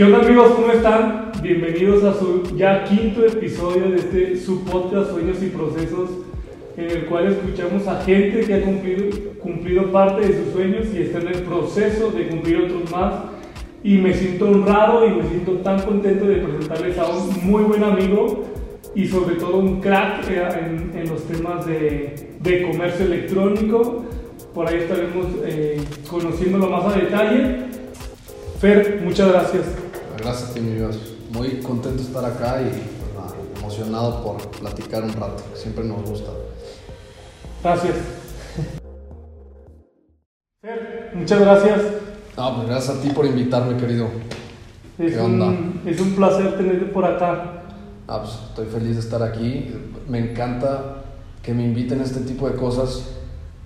[0.00, 0.52] ¿Qué onda amigos?
[0.52, 1.30] ¿Cómo están?
[1.42, 6.08] Bienvenidos a su ya quinto episodio de este su podcast Sueños y Procesos,
[6.78, 9.10] en el cual escuchamos a gente que ha cumplido,
[9.42, 13.12] cumplido parte de sus sueños y está en el proceso de cumplir otros más.
[13.84, 17.84] Y me siento honrado y me siento tan contento de presentarles a un muy buen
[17.84, 18.44] amigo
[18.94, 24.06] y sobre todo un crack en, en los temas de, de, comercio electrónico.
[24.54, 25.78] Por ahí estaremos eh,
[26.08, 27.56] conociéndolo más a detalle.
[28.58, 29.79] Fer, muchas gracias.
[30.22, 30.98] Gracias a ti, mi Dios.
[31.32, 35.42] Muy contento de estar acá y pues, nada, emocionado por platicar un rato.
[35.54, 36.30] Siempre nos gusta.
[37.62, 37.96] Gracias.
[40.60, 41.80] Fer, muchas gracias.
[42.36, 44.08] No, pues gracias a ti por invitarme, querido.
[44.98, 47.62] Es, un, es un placer tenerte por acá.
[48.06, 49.74] Ah, pues, estoy feliz de estar aquí.
[50.06, 50.96] Me encanta
[51.42, 53.12] que me inviten a este tipo de cosas.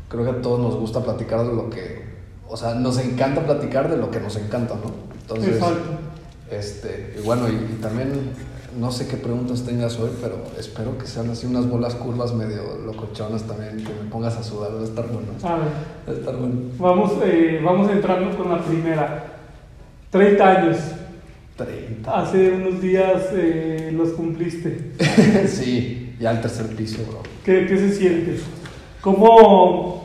[0.09, 2.05] Creo que a todos nos gusta platicar de lo que.
[2.48, 4.93] O sea, nos encanta platicar de lo que nos encanta, ¿no?
[5.21, 6.04] Entonces, Exacto.
[6.51, 8.11] Este, y bueno, y, también
[8.79, 12.78] no sé qué preguntas tengas hoy, pero espero que sean así unas bolas curvas medio
[12.84, 15.28] locochonas también, que me pongas a sudar, va a estar bueno.
[15.42, 15.69] A ver.
[16.09, 16.55] Va a estar bueno.
[16.78, 19.25] Vamos, eh, vamos entrando con la primera.
[20.11, 20.77] 30 años.
[21.56, 22.20] 30.
[22.20, 24.92] Hace unos días eh, los cumpliste.
[25.47, 27.22] sí, ya el tercer piso, bro.
[27.45, 28.41] ¿Qué, qué se siente?
[29.00, 30.05] ¿Cómo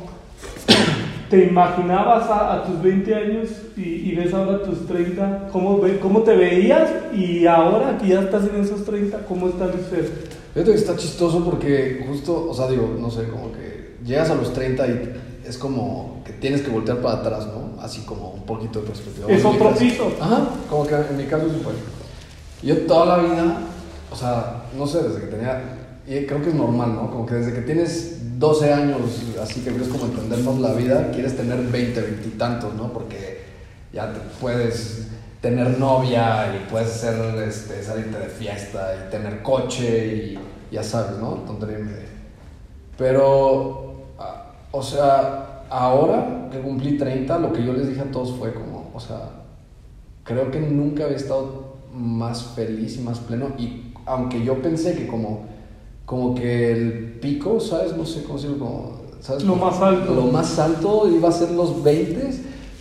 [1.30, 5.50] te imaginabas a, a tus 20 años y, y, ves ahora tus 30?
[5.52, 6.90] ¿Cómo, ¿Cómo te veías?
[7.14, 10.12] Y ahora que ya estás en esos 30, ¿cómo está Fer?
[10.54, 14.36] Fíjate que está chistoso porque justo, o sea, digo, no sé, como que llegas a
[14.36, 15.14] los 30 y
[15.46, 17.82] es como que tienes que voltear para atrás, ¿no?
[17.82, 19.28] Así como un poquito de perspectiva.
[19.30, 20.12] Es otro piso.
[20.20, 21.74] Ajá, como que en mi caso sí fue.
[22.62, 23.58] Yo toda la vida,
[24.12, 25.79] o sea, no sé, desde que tenía,
[26.28, 27.12] creo que es normal, ¿no?
[27.12, 29.00] Como que desde que tienes 12 años,
[29.42, 32.92] así que quieres como entender más la vida, quieres tener 20, 20 y tantos, ¿no?
[32.92, 33.44] Porque
[33.94, 35.08] ya te puedes
[35.42, 40.40] tener novia y puedes hacer, este, salirte de fiesta y tener coche y
[40.74, 41.36] ya sabes, ¿no?
[41.46, 42.06] Tontería y.
[42.98, 44.08] Pero,
[44.72, 48.92] o sea, ahora que cumplí 30, lo que yo les dije a todos fue como,
[48.94, 49.30] o sea,
[50.24, 55.08] creo que nunca había estado más feliz y más pleno y aunque yo pensé que
[55.08, 55.49] como
[56.10, 57.96] como que el pico, ¿sabes?
[57.96, 59.44] No sé cómo decirlo, como, ¿sabes?
[59.44, 60.12] Lo más alto.
[60.16, 62.32] Lo más alto iba a ser los 20.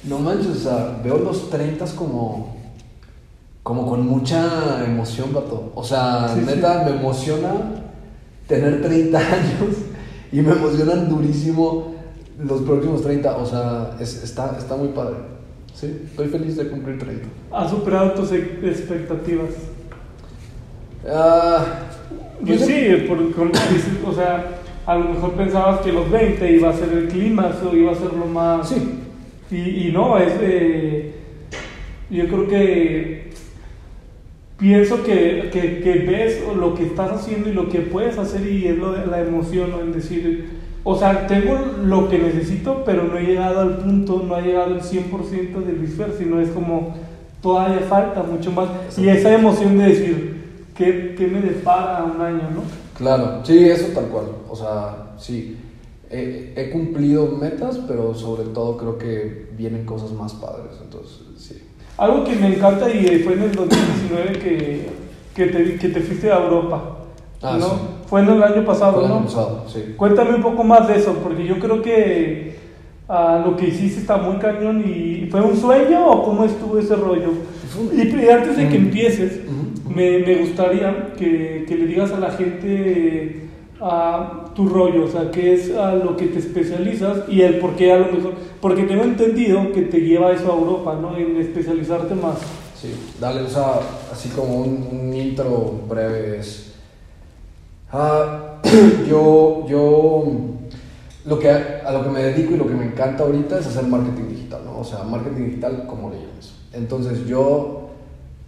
[0.04, 2.56] No manches, o sea, veo los 30 como,
[3.62, 5.72] como con mucha emoción, pato.
[5.74, 7.52] O sea, Sí, neta, me emociona
[8.46, 9.76] tener 30 años
[10.32, 11.96] y me emocionan durísimo
[12.42, 13.36] los próximos 30.
[13.36, 15.16] O sea, es- está, está muy padre.
[15.74, 17.28] Sí, estoy feliz de cumplir 30.
[17.52, 19.50] ¿Has superado tus expectativas?
[21.06, 21.64] Ah,
[22.44, 23.50] Yo sí, por, con-
[24.06, 27.76] o sea, a lo mejor pensabas que los 20 iba a ser el clima, o
[27.76, 28.68] iba a ser lo más...
[28.68, 29.00] Sí,
[29.50, 30.32] Y, y no, es...
[30.40, 31.14] eh,
[32.10, 33.28] yo creo que
[34.58, 38.66] pienso que, que, que ves lo que estás haciendo y lo que puedes hacer y
[38.66, 39.80] es lo de la emoción, ¿no?
[39.80, 40.48] En decir,
[40.84, 44.74] o sea, tengo lo que necesito, pero no he llegado al punto, no ha llegado
[44.74, 46.96] el 100% del Luis sino es como
[47.42, 48.68] todavía falta mucho más.
[48.98, 50.27] Y esa emoción de decir,
[50.78, 52.62] ¿qué, qué me depara un año, no?
[52.96, 54.26] Claro, sí, eso tal cual.
[54.48, 55.56] O sea, sí.
[56.10, 60.72] He, he cumplido metas, pero sobre todo creo que vienen cosas más padres.
[60.82, 61.62] Entonces, sí.
[61.98, 64.86] Algo que me encanta y fue en el 2019 que,
[65.34, 66.94] que, te, que te fuiste a Europa.
[67.42, 67.66] Ah, ¿no?
[67.68, 67.74] sí.
[68.06, 69.16] Fue en el año pasado, Fue el ¿no?
[69.16, 69.94] año pasado, sí.
[69.96, 72.56] Cuéntame un poco más de eso, porque yo creo que
[73.08, 76.96] ah, lo que hiciste está muy cañón y ¿fue un sueño o cómo estuvo ese
[76.96, 77.32] rollo?
[77.92, 79.67] Y, antes de que empieces, Ujú.
[79.94, 83.48] Me, me gustaría que, que le digas a la gente
[83.80, 87.76] a tu rollo, o sea, qué es a lo que te especializas y el por
[87.76, 91.16] qué a lo mejor, porque tengo entendido que te lleva eso a Europa, ¿no?
[91.16, 92.38] En especializarte más.
[92.80, 93.80] Sí, dale, o sea,
[94.12, 96.74] así como un, intro breve es.
[97.92, 98.60] Ah,
[99.08, 100.24] yo, yo,
[101.24, 103.84] lo que, a lo que me dedico y lo que me encanta ahorita es hacer
[103.84, 104.78] marketing digital, ¿no?
[104.80, 106.54] O sea, marketing digital, como le llames.
[106.72, 107.87] Entonces, yo,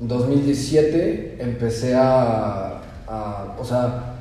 [0.00, 4.15] 2017, empecé a, a o sea,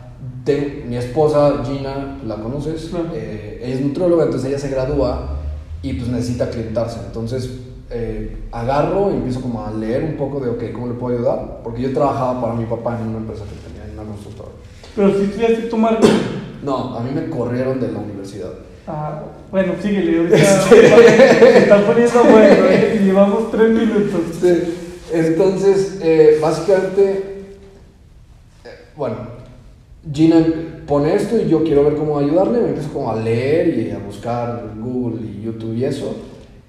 [0.44, 2.92] tengo- mi esposa Gina, la conoces.
[3.14, 5.38] Eh, ella es nutrióloga, entonces ella se gradúa
[5.82, 7.00] y pues necesita clientarse.
[7.08, 7.50] Entonces
[7.92, 11.60] eh, agarro y empiezo como a leer un poco de, ok, ¿cómo le puedo ayudar?
[11.64, 14.50] Porque yo trabajaba para mi papá en una empresa que tenía, en una constructora.
[14.96, 16.10] Pero si estudiaste tu marketing.
[16.64, 18.50] No, a mí me corrieron de la universidad.
[18.86, 19.22] Ah,
[19.52, 20.38] bueno, síguele, ahorita
[20.70, 23.00] se está poniendo bueno, ¿eh?
[23.02, 24.22] y llevamos tres minutos.
[24.42, 24.48] Sí,
[25.14, 27.46] Entonces, eh, básicamente,
[28.66, 29.16] eh, bueno,
[30.12, 30.46] Gina
[30.88, 34.00] pone esto y yo quiero ver cómo ayudarle, me empiezo como a leer y a
[34.00, 36.16] buscar Google y YouTube y eso.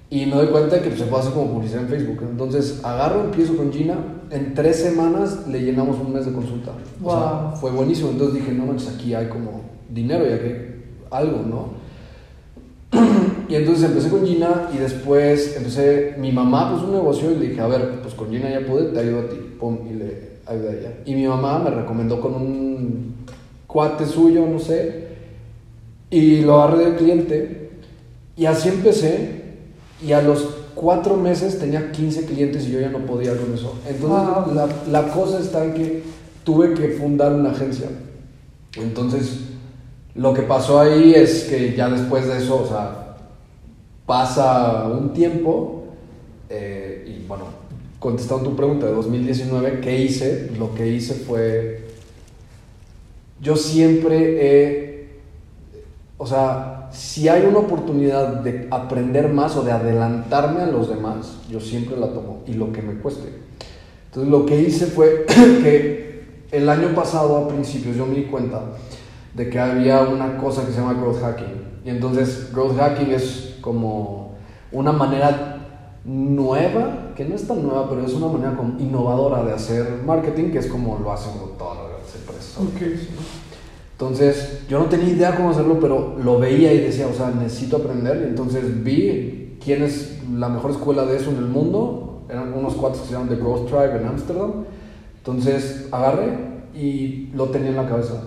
[0.09, 2.19] Y me doy cuenta de que se puede hacer como publicidad en Facebook.
[2.29, 3.95] Entonces agarro, empiezo con Gina.
[4.29, 6.71] En tres semanas le llenamos un mes de consulta.
[7.03, 7.55] O sea, Wow.
[7.55, 8.09] fue buenísimo.
[8.11, 10.51] Entonces dije, no manches, aquí hay como dinero y aquí
[11.09, 11.80] algo, ¿no?
[13.49, 17.49] Y entonces empecé con Gina y después empecé, mi mamá puso un negocio y le
[17.49, 20.29] dije, a ver, pues con Gina ya pude, te ayudo a ti, pum, y le
[20.45, 20.93] ayudé a ella.
[21.05, 23.15] Y mi mamá me recomendó con un
[23.67, 25.07] cuate suyo, no sé,
[26.09, 27.69] y lo agarré de cliente
[28.37, 29.41] y así empecé
[30.05, 33.75] y a los cuatro meses tenía 15 clientes y yo ya no podía con eso.
[33.87, 34.55] Entonces Wow.
[34.55, 36.03] la, la cosa está en que
[36.43, 37.87] tuve que fundar una agencia.
[38.75, 39.39] Entonces
[40.15, 43.17] lo que pasó ahí es que ya después de eso, o sea,
[44.05, 45.85] pasa un tiempo
[46.49, 47.45] eh, y bueno,
[47.99, 50.51] contestando tu pregunta de 2019, ¿qué hice?
[50.57, 51.85] Lo que hice fue,
[53.39, 55.19] yo siempre he,
[56.17, 61.37] o sea, si hay una oportunidad de aprender más o de adelantarme a los demás,
[61.49, 63.29] yo siempre la tomo y lo que me cueste.
[64.07, 68.61] Entonces lo que hice fue que el año pasado a principios yo me di cuenta
[69.33, 71.81] de que había una cosa que se llama growth hacking.
[71.85, 74.35] Y entonces growth hacking es como
[74.71, 75.57] una manera
[76.03, 80.51] nueva, que no es tan nueva, pero es una manera como innovadora de hacer marketing,
[80.51, 82.57] que es como lo hacen todas las empresas.
[82.57, 83.09] Ok, sí.
[84.01, 87.77] Entonces, yo no tenía idea cómo hacerlo, pero lo veía y decía, o sea, necesito
[87.77, 88.23] aprender.
[88.23, 92.23] Y entonces vi quién es la mejor escuela de eso en el mundo.
[92.27, 94.65] Eran unos cuates que se llaman The Growth Tribe en Ámsterdam.
[95.17, 96.35] Entonces, agarré
[96.73, 98.23] y lo tenía en la cabeza.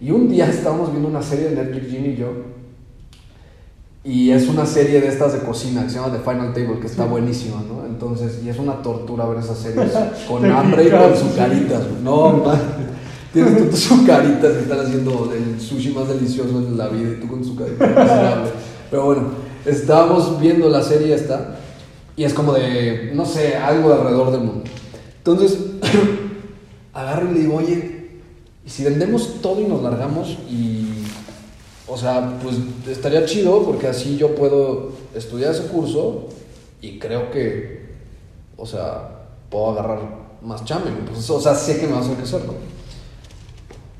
[0.00, 2.28] Y un día estábamos viendo una serie de Netflix, Ginny y yo.
[4.04, 6.86] Y es una serie de estas de cocina que se llama The Final Table, que
[6.86, 7.84] está buenísima, ¿no?
[7.86, 9.92] Entonces, y es una tortura ver esas series
[10.28, 11.82] con hambre y con sucaritas.
[12.02, 12.58] No, man.
[13.32, 17.20] Tienes tú tus sucaritas que están haciendo el sushi más delicioso en la vida y
[17.20, 17.88] tú con sucaritas.
[18.90, 19.22] Pero bueno,
[19.64, 21.56] estábamos viendo la serie esta
[22.16, 24.64] y es como de, no sé, algo alrededor del mundo.
[25.18, 25.58] Entonces,
[26.94, 27.95] agarro y le digo, oye,
[28.66, 30.88] ¿y si vendemos todo y nos largamos y,
[31.86, 32.56] o sea, pues
[32.88, 36.26] estaría chido porque así yo puedo estudiar ese curso
[36.82, 37.94] y creo que,
[38.56, 40.00] o sea, puedo agarrar
[40.42, 42.40] más chame, pues, o sea, sé que me va a hacer crecer.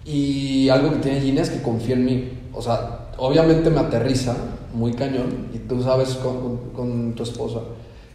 [0.04, 2.30] Y algo que tiene Gina es que confía en mí.
[2.52, 4.36] O sea, obviamente me aterriza
[4.72, 5.48] muy cañón.
[5.52, 7.60] Y tú sabes con, tu esposa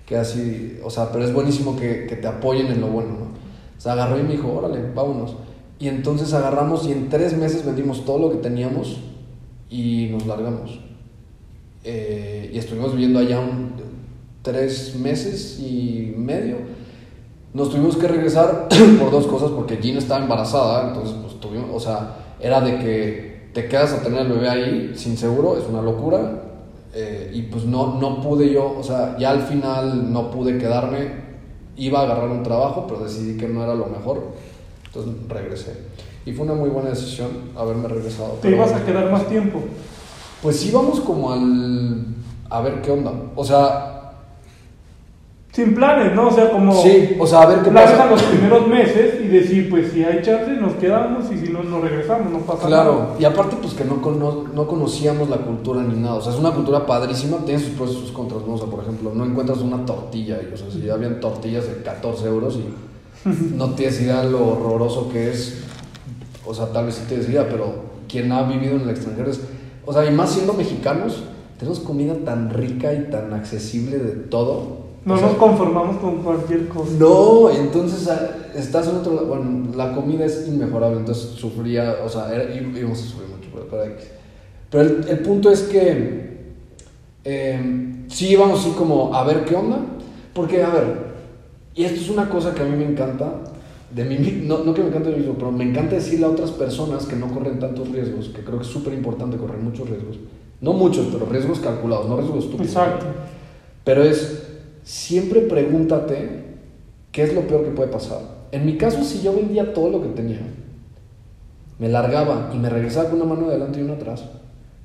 [0.06, 3.26] que así, o sea, pero es buenísimo que, que te apoyen en lo bueno, ¿no?
[3.78, 5.36] O sea, agarró y me dijo, órale, vámonos.
[5.82, 9.00] Y entonces agarramos y en tres meses vendimos todo lo que teníamos
[9.68, 10.80] y nos largamos.
[11.84, 13.72] Eh, y estuvimos viviendo allá un,
[14.44, 16.58] tres meses y medio.
[17.56, 18.68] Nos tuvimos que regresar
[19.00, 23.50] por dos cosas, porque Gina estaba embarazada, entonces pues tuvimos, o sea, era de que
[23.52, 26.44] te quedas a tener el bebé ahí sin seguro, es una locura,
[26.94, 31.32] eh, y pues no, no pude yo, o sea, ya al final no pude quedarme,
[31.76, 34.51] iba a agarrar un trabajo, pero decidí que no era lo mejor,
[34.94, 35.74] entonces regresé.
[36.26, 38.38] Y fue una muy buena decisión haberme regresado.
[38.42, 39.60] Te ibas a quedar más tiempo.
[40.42, 42.06] Pues íbamos como al...
[42.50, 44.14] a ver qué onda, o sea,
[45.52, 46.28] Sin planes, ¿no?
[46.30, 46.74] O sea, como.
[46.82, 48.06] sí, o sea, a ver qué pasa.
[48.10, 51.82] los primeros meses y decir, pues si hay chance, nos quedamos y si no, nos
[51.82, 52.84] regresamos, no pasa nada.
[52.84, 56.32] Claro, y aparte pues que no, cono- no conocíamos la cultura ni nada, o sea,
[56.34, 58.54] es una cultura padrísima, tiene sus pros y sus contras, ¿no?
[58.54, 61.68] O sea, por ejemplo, no encuentras una tortilla, y, o sea, si ya habían tortillas
[61.68, 62.74] de 14 euros y
[63.56, 65.64] no tienes idea lo horroroso que es,
[66.46, 69.42] o sea, tal vez sí tienes idea, pero quien ha vivido en el extranjero es,
[69.86, 71.24] o sea, y más siendo mexicanos,
[71.58, 74.82] tenemos comida tan rica y tan accesible de todo.
[75.06, 76.92] No o sea, nos conformamos con cualquier cosa.
[76.98, 79.28] no, entonces ah, estás en otro lado.
[79.28, 83.84] Bueno, la comida es inmejorable, entonces sufría, o sea, era, íbamos a sufrir mucho, pero,
[83.84, 84.06] X.
[84.70, 86.32] Pero el, el punto es que
[87.24, 89.80] eh, sí íbamos así como a ver qué onda,
[90.34, 91.11] porque a ver,
[91.76, 93.34] y esto es una cosa que a mí me encanta,
[93.94, 96.30] de mí, no, no que me encante de mí mismo, pero me encanta decirle a
[96.30, 99.90] otras personas que no corren tantos riesgos, que creo que es súper importante correr muchos
[99.90, 100.18] riesgos.
[100.60, 102.68] No muchos, pero riesgos calculados, no riesgos estúpidos.
[102.68, 103.06] Exacto.
[103.84, 104.48] Pero es,
[104.84, 106.58] siempre pregúntate
[107.12, 108.22] qué es lo peor que puede pasar.
[108.52, 110.42] En mi caso, si yo vendía todo lo que tenía,
[111.80, 114.24] me largaba y me regresaba con una mano adelante y una atrás,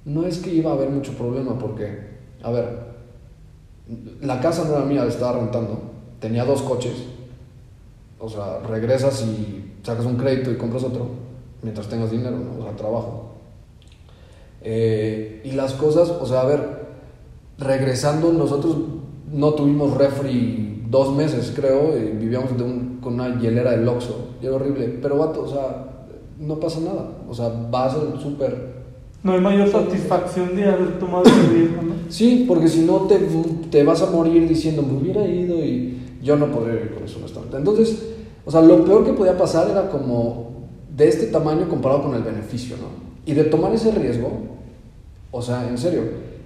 [0.05, 2.65] no es que iba a haber mucho problema porque, a ver,
[4.23, 5.96] la casa no era mía, la estaba rentando,
[6.27, 7.05] tenía dos coches,
[8.19, 11.07] o sea, regresas y sacas un crédito y compras otro,
[11.63, 12.61] mientras tengas dinero, ¿no?
[12.61, 13.35] o sea, trabajo.
[14.63, 16.61] Eh, y las cosas, o sea, a ver,
[17.59, 18.77] regresando, nosotros
[19.33, 24.31] no tuvimos refri dos meses, creo, y vivíamos de un- con una hielera del Oxxo,
[24.43, 25.85] y era horrible, pero vato, o sea,
[26.41, 28.75] no pasa nada, o sea, vas al súper
[29.23, 31.95] no hay mayor satisfacción de haber tomado el riesgo, ¿no?
[32.09, 33.19] Sí, porque si no te,
[33.71, 37.19] te vas a morir diciendo, me hubiera ido y yo no podría vivir con eso,
[37.19, 37.57] honestamente.
[37.57, 38.03] Entonces,
[38.45, 40.51] o sea, lo peor que podía pasar era como
[40.95, 42.89] de este tamaño comparado con el beneficio, ¿no?
[43.25, 44.31] Y de tomar ese riesgo,
[45.31, 46.03] o sea, en serio,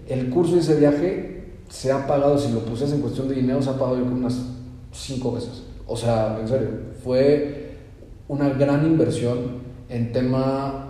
[0.06, 3.62] el curso de ese viaje se ha pagado, si lo pusieras en cuestión de dinero,
[3.62, 4.38] se ha pagado yo creo unas
[4.92, 5.62] cinco veces.
[5.86, 6.68] O sea, en serio,
[7.02, 7.76] fue
[8.28, 9.38] una gran inversión
[9.88, 10.86] en tema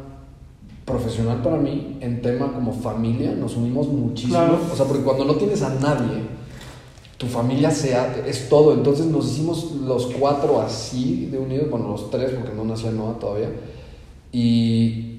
[0.85, 4.38] profesional para mí, en tema como familia, nos unimos muchísimo.
[4.38, 4.59] Claro.
[4.73, 6.39] O sea, porque cuando no tienes a nadie,
[7.21, 8.73] tu familia sea, es todo.
[8.73, 13.19] Entonces nos hicimos los cuatro así de unidos, bueno, los tres, porque no nacía Noah
[13.19, 13.50] todavía.
[14.33, 15.19] Y,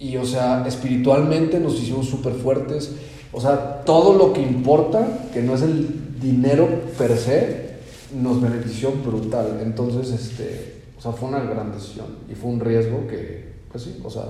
[0.00, 2.96] y o sea, espiritualmente nos hicimos súper fuertes.
[3.30, 6.68] O sea, todo lo que importa, que no es el dinero
[6.98, 7.76] per se,
[8.12, 9.60] nos benefició brutal.
[9.62, 14.00] Entonces, este, o sea, fue una gran decisión y fue un riesgo que, pues sí,
[14.02, 14.24] o sea,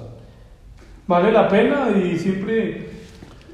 [1.11, 2.87] Vale la pena y siempre,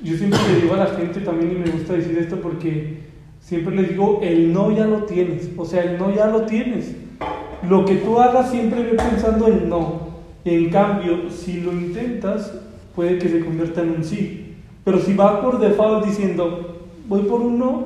[0.02, 2.98] yo siempre le digo a la gente también y me gusta decir esto porque
[3.46, 6.94] siempre les digo, el no ya lo tienes, o sea, el no ya lo tienes.
[7.68, 10.06] Lo que tú hagas siempre ve pensando en no.
[10.44, 12.52] En cambio, si lo intentas,
[12.94, 14.54] puede que se convierta en un sí.
[14.84, 17.84] Pero si vas por default diciendo, voy por un no,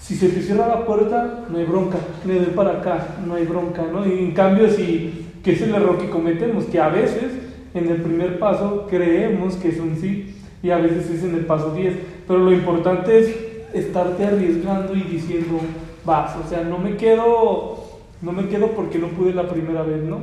[0.00, 3.44] si se te cierra la puerta, no hay bronca, le doy para acá, no hay
[3.44, 4.06] bronca, ¿no?
[4.06, 7.32] Y en cambio, si, que es el error que cometemos, que a veces
[7.74, 11.46] en el primer paso creemos que es un sí y a veces es en el
[11.46, 11.94] paso 10,
[12.26, 15.60] pero lo importante es estarte arriesgando y diciendo,
[16.04, 17.84] vas, o sea, no me quedo,
[18.22, 20.20] no me quedo porque no pude la primera vez, ¿no?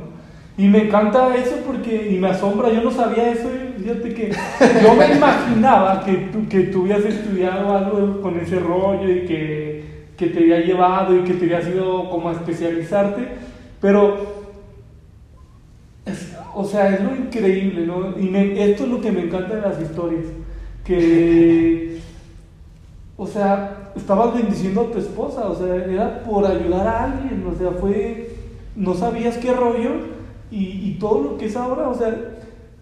[0.58, 3.48] Y me encanta eso porque, y me asombra, yo no sabía eso,
[3.78, 4.30] fíjate que
[4.82, 9.84] yo me imaginaba que tú, que tú habías estudiado algo con ese rollo y que,
[10.16, 13.28] que te había llevado y que te habías ido como a especializarte,
[13.82, 14.34] pero
[16.06, 18.14] es- o sea, es lo increíble, ¿no?
[18.18, 20.24] Y me- esto es lo que me encanta de las historias,
[20.84, 21.98] que,
[23.16, 27.56] o sea, estabas bendiciendo a tu esposa, o sea, era por ayudar a alguien, o
[27.56, 28.30] sea, fue,
[28.74, 29.90] no sabías qué rollo
[30.50, 32.14] y, y todo lo que es ahora, o sea,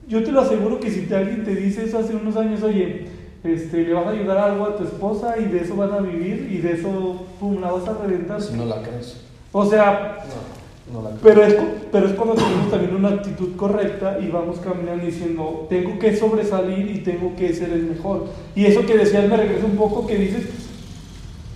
[0.09, 3.07] yo te lo aseguro que si te, alguien te dice eso hace unos años, oye,
[3.45, 6.49] este, le vas a ayudar algo a tu esposa y de eso vas a vivir
[6.51, 8.41] y de eso, pum, la vas a reventar.
[8.41, 9.21] si no la crees.
[9.53, 10.54] O sea, No,
[10.93, 11.57] no la pero es,
[11.91, 16.91] pero es cuando tenemos también una actitud correcta y vamos caminando diciendo, tengo que sobresalir
[16.91, 18.27] y tengo que ser el mejor.
[18.55, 20.43] Y eso que decías me regresa un poco que dices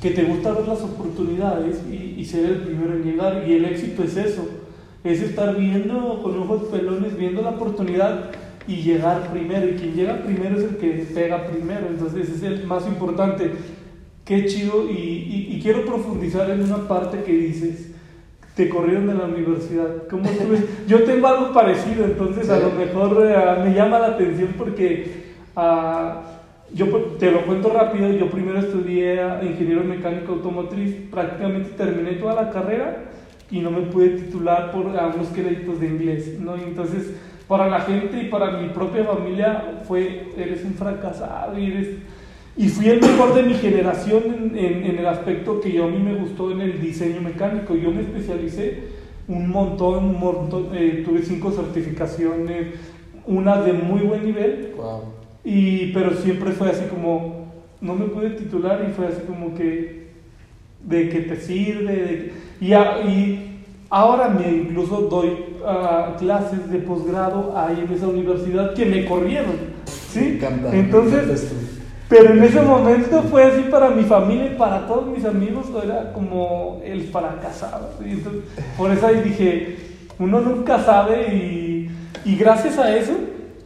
[0.01, 3.45] que te gusta ver las oportunidades y, y ser el primero en llegar.
[3.47, 4.47] Y el éxito es eso,
[5.05, 8.31] es estar viendo con ojos pelones, viendo la oportunidad
[8.67, 9.69] y llegar primero.
[9.69, 11.89] Y quien llega primero es el que pega primero.
[11.91, 13.51] Entonces ese es el más importante.
[14.25, 14.89] Qué chido.
[14.91, 17.91] Y, y- y quiero profundizar en una parte que dices
[18.59, 20.09] te corrieron de la universidad.
[20.11, 20.59] ¿Cómo estuve?
[20.89, 26.23] Yo tengo algo parecido, entonces a lo mejor eh, me llama la atención porque ah,
[26.75, 28.11] yo por- te lo cuento rápido.
[28.13, 33.05] Yo primero estudié ah, ingeniero mecánico automotriz, prácticamente terminé toda la carrera
[33.49, 36.57] y no me pude titular por ah, unos créditos de inglés, ¿no?
[36.57, 37.13] Entonces
[37.47, 41.89] para la gente y para mi propia familia fue eres un fracasado y eres
[42.59, 45.89] y fui el mejor de mi generación en, en- en el aspecto que yo a
[45.89, 47.75] mí me gustó en el diseño mecánico.
[47.77, 48.99] Yo me especialicé
[49.29, 52.67] un montón, un montón, eh, tuve cinco certificaciones,
[53.27, 55.03] una de muy buen nivel, Wow.
[55.45, 57.47] y, pero siempre fue así como,
[57.81, 60.09] no me pude titular y fue así como que,
[60.85, 63.61] de que te sirve, de y, a- y
[63.91, 65.31] ahora me incluso doy
[65.65, 69.55] ah, clases de posgrado ahí en esa universidad que me corrieron,
[70.11, 70.21] ¿sí?
[70.21, 70.71] Me encanta.
[70.71, 71.68] me Entonces, encanta.
[72.09, 76.13] Pero en ese momento fue así para mi familia y para todos mis amigos, era
[76.13, 77.91] como el fracasado.
[78.05, 78.43] Y entonces,
[78.77, 79.77] por eso dije,
[80.19, 81.91] uno nunca sabe y,
[82.25, 83.13] y gracias a eso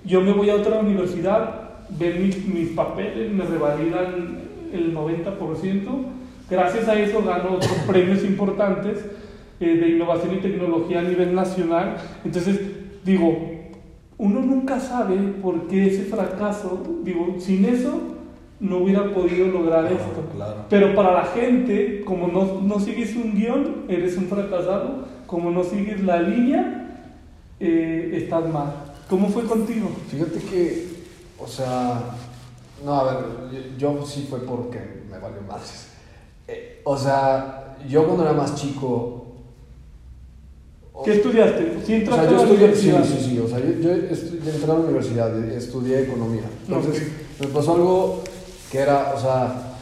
[0.05, 4.41] yo me voy a otra universidad, ven mis, mis papeles, me revalidan
[4.73, 5.39] el 90%.
[6.51, 9.05] Gracias a eso gano otros premios importantes
[9.61, 11.97] eh, de innovación y tecnología a nivel nacional.
[12.25, 12.61] Entonces,
[13.05, 13.39] digo,
[14.19, 18.01] uno nunca sabe por qué ese fracaso, digo, sin eso
[18.63, 20.23] no hubiera podido lograr Claro, esto.
[20.35, 20.57] claro.
[20.71, 25.65] Pero para la gente, como no, no sigues un guion, eres un fracasado, como no
[25.65, 26.79] sigues la línea,
[27.61, 28.73] eh, estás mal.
[29.11, 29.91] ¿Cómo fue contigo?
[30.11, 30.87] Fíjate que,
[31.39, 32.01] o sea,
[32.85, 33.25] no, a ver,
[33.79, 34.79] yo, yo sí fue porque
[35.11, 35.89] me valió madres.
[36.47, 39.19] Eh, o sea, yo cuando era más chico.
[41.05, 41.79] ¿Qué estudiaste?
[41.85, 44.65] ¿Sí O sea, yo estudié, sí, sí, sí, o sea, yo, yo estu- yo entré
[44.65, 46.43] a la universidad, estudié economía.
[46.69, 47.09] Entonces,
[47.41, 48.23] me pasó algo
[48.73, 49.75] que era, o sea,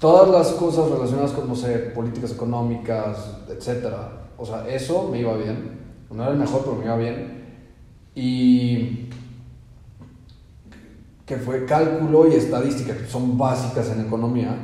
[0.00, 3.18] todas las cosas relacionadas con, no sé, políticas económicas,
[3.48, 4.30] etcétera.
[4.36, 5.78] O sea, eso me iba bien.
[6.10, 7.44] No era el mejor, pero me iba bien.
[8.16, 9.10] Y,
[11.24, 14.56] que fue cálculo y estadística, que son básicas en economía,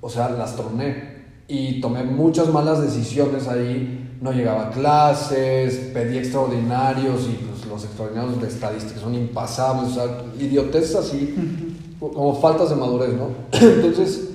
[0.00, 6.16] o sea, las troné y tomé muchas malas decisiones ahí, no llegaba a clases, pedí
[6.16, 11.34] extraordinarios y pues los extraordinarios de estadística son impasables, o sea, idiotez así,
[11.98, 13.30] como faltas de madurez, ¿no?
[13.60, 14.30] Entonces,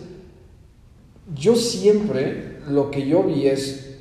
[1.36, 3.98] yo siempre lo que yo vi es,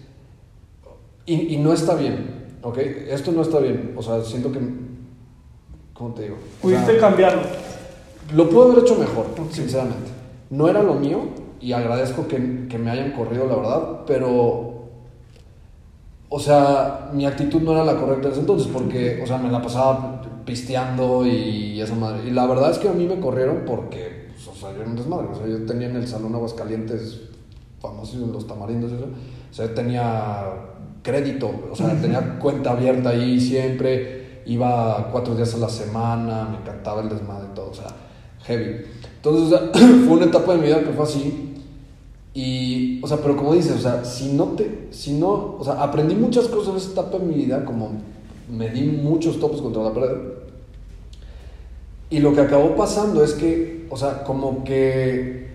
[1.27, 2.79] y, y no está bien, ¿ok?
[2.79, 4.59] Esto no está bien, o sea, siento que,
[5.95, 6.37] ¿cómo te digo?
[6.63, 7.43] O sea, Pudiste cambiarlo.
[8.35, 10.11] lo puedo haber hecho mejor, sinceramente.
[10.51, 11.21] No era lo mío
[11.61, 14.73] y agradezco que, que me hayan corrido, la verdad, pero,
[16.29, 19.51] o sea, mi actitud no era la correcta en ese entonces porque, o sea, me
[19.51, 22.29] la pasaba pisteando y esa madre.
[22.29, 24.91] Y la verdad es que a mí me corrieron porque, pues, o sea, yo era
[24.91, 25.29] un desmadre.
[25.29, 27.23] O sea, yo tenía en el Salón Aguascalientes,
[27.81, 29.07] famosos los tamarindos, eso.
[29.51, 30.45] O sea, yo tenía
[31.03, 36.59] crédito, o sea, tenía cuenta abierta ahí siempre, iba cuatro días a la semana, me
[36.59, 37.89] encantaba el desmadre y todo, o sea,
[38.45, 38.85] heavy.
[39.17, 39.71] Entonces, o sea,
[40.07, 41.49] fue una etapa de mi vida que fue así.
[42.35, 45.83] Y, o sea, pero como dices, o sea, si no te, si no, o sea,
[45.83, 47.91] aprendí muchas cosas en esa etapa de mi vida, como
[48.53, 50.17] me di muchos topes contra la pared.
[52.11, 55.49] Y lo que acabó pasando es que, o sea, como que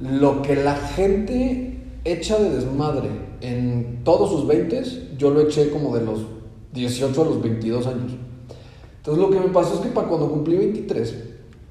[0.00, 3.10] lo que la gente echa de desmadre
[3.42, 4.82] en todos sus 20,
[5.18, 6.22] yo lo eché como de los
[6.72, 8.12] 18 a los 22 años.
[8.96, 11.14] Entonces lo que me pasó es que para cuando cumplí 23,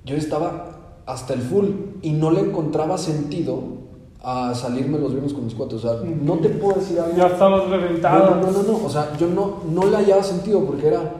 [0.06, 1.68] yo estaba hasta el full
[2.03, 3.81] y no le encontraba sentido
[4.24, 5.75] a salirme los viernes con mis cuates.
[5.75, 7.18] O sea, no te puedo decir algo.
[7.18, 8.36] Ya estabas No, reventado.
[8.36, 11.16] no, no, no, o sea, yo no, no le hallaba sentido porque era...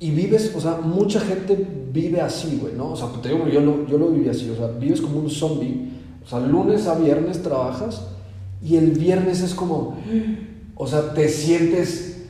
[0.00, 2.92] Y vives, o sea, mucha gente vive así, güey, ¿no?
[2.92, 5.30] O sea, te digo, yo lo, yo lo viví así, o sea, vives como un
[5.30, 5.88] zombie,
[6.22, 8.02] o sea, lunes a viernes trabajas
[8.62, 9.96] y el viernes es como,
[10.76, 12.26] o sea, te sientes,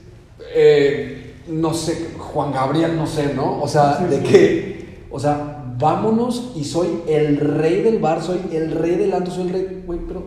[0.54, 3.60] eh, no sé, Juan Gabriel, no sé, ¿no?
[3.60, 4.22] O sea, Sí, de sí.
[4.32, 9.32] que, o sea, vámonos y soy el rey del bar, soy el rey del antro,
[9.32, 10.22] soy el rey, güey, pero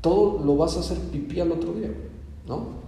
[0.00, 1.90] todo lo vas a hacer pipí al otro día,
[2.46, 2.80] ¿no?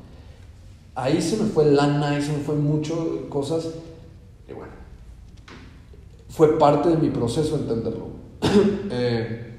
[0.95, 3.71] Ahí se me fue lana, ahí se me fue mucho cosas.
[4.49, 4.73] Y bueno,
[6.29, 8.07] fue parte de mi proceso entenderlo.
[8.95, 9.53] Eh,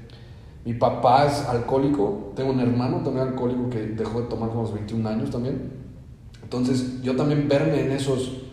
[0.64, 4.72] mi papá es alcohólico, tengo un hermano también alcohólico que dejó de tomar con los
[4.72, 5.72] 21 años también.
[6.42, 8.44] Entonces, yo también verme en esos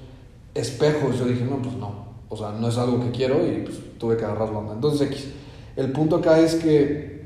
[0.56, 2.01] espejos, yo dije, no, pues no.
[2.32, 4.74] O sea, no es algo que quiero y pues tuve que agarrar la onda.
[4.74, 5.32] Entonces.
[5.76, 7.22] El punto acá es que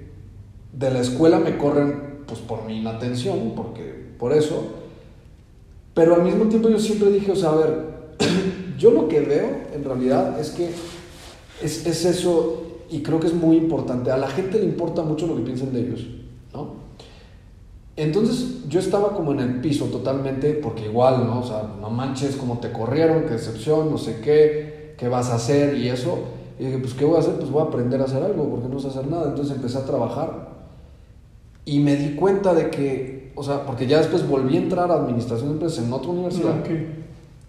[0.72, 4.64] de la escuela me corren pues por mi inatención, porque por eso.
[5.94, 7.86] Pero al mismo tiempo yo siempre dije, o sea, a ver,
[8.78, 10.70] yo lo que veo en realidad es que
[11.62, 14.12] es, es eso y creo que es muy importante.
[14.12, 16.06] A la gente le importa mucho lo que piensen de ellos,
[16.54, 16.86] ¿no?
[17.96, 21.40] Entonces yo estaba como en el piso totalmente, porque igual, ¿no?
[21.40, 25.36] O sea, no manches cómo te corrieron, qué decepción, no sé qué, qué vas a
[25.36, 26.20] hacer y eso.
[26.60, 27.36] Y dije, pues, ¿qué voy a hacer?
[27.36, 29.30] Pues voy a aprender a hacer algo, porque no sé hacer nada.
[29.30, 30.50] Entonces empecé a trabajar
[31.66, 34.96] y me di cuenta de que, o sea, porque ya después volví a entrar a
[34.96, 36.70] administración de empresas en otra universidad, Ok.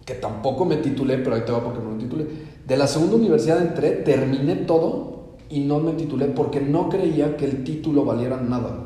[0.04, 2.26] que tampoco me titulé, pero ahí te va porque no me titulé.
[2.66, 5.16] De la segunda universidad entré, terminé todo
[5.50, 8.85] y no me titulé porque no creía que el título valiera nada.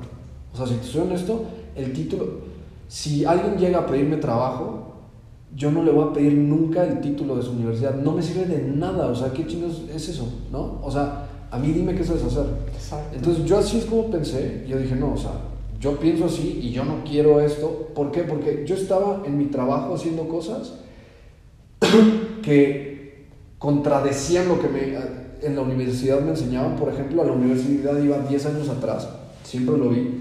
[0.53, 1.45] O sea, si te soy honesto,
[1.77, 2.27] el título,
[2.89, 4.90] si alguien llega a pedirme trabajo,
[5.55, 7.95] yo no le voy a pedir nunca el título de su universidad.
[7.95, 9.09] No me sirve de nada.
[9.09, 10.29] O sea, ¿qué chingados es eso?
[10.51, 10.81] ¿No?
[10.83, 12.47] O sea, a mí dime qué sabes hacer.
[12.75, 13.17] Exacto.
[13.17, 15.33] Entonces yo así es como pensé, yo dije, no, o sea,
[15.81, 17.89] yo pienso así y yo no quiero esto.
[17.95, 18.23] ¿Por qué?
[18.23, 20.75] Porque yo estaba en mi trabajo haciendo cosas
[22.43, 23.27] que
[23.59, 24.97] contradecían lo que me,
[25.43, 26.77] en la universidad me enseñaban.
[26.77, 29.09] Por ejemplo, a la universidad iba 10 años atrás,
[29.43, 30.21] siempre lo vi.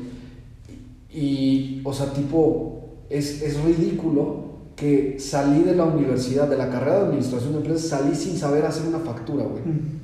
[1.12, 4.49] Y, o sea, tipo, es, es ridículo
[4.80, 8.66] que salí de la universidad, de la carrera de administración de empresas, salí sin saber
[8.66, 9.62] hacer una factura, güey.
[9.64, 10.00] Mm.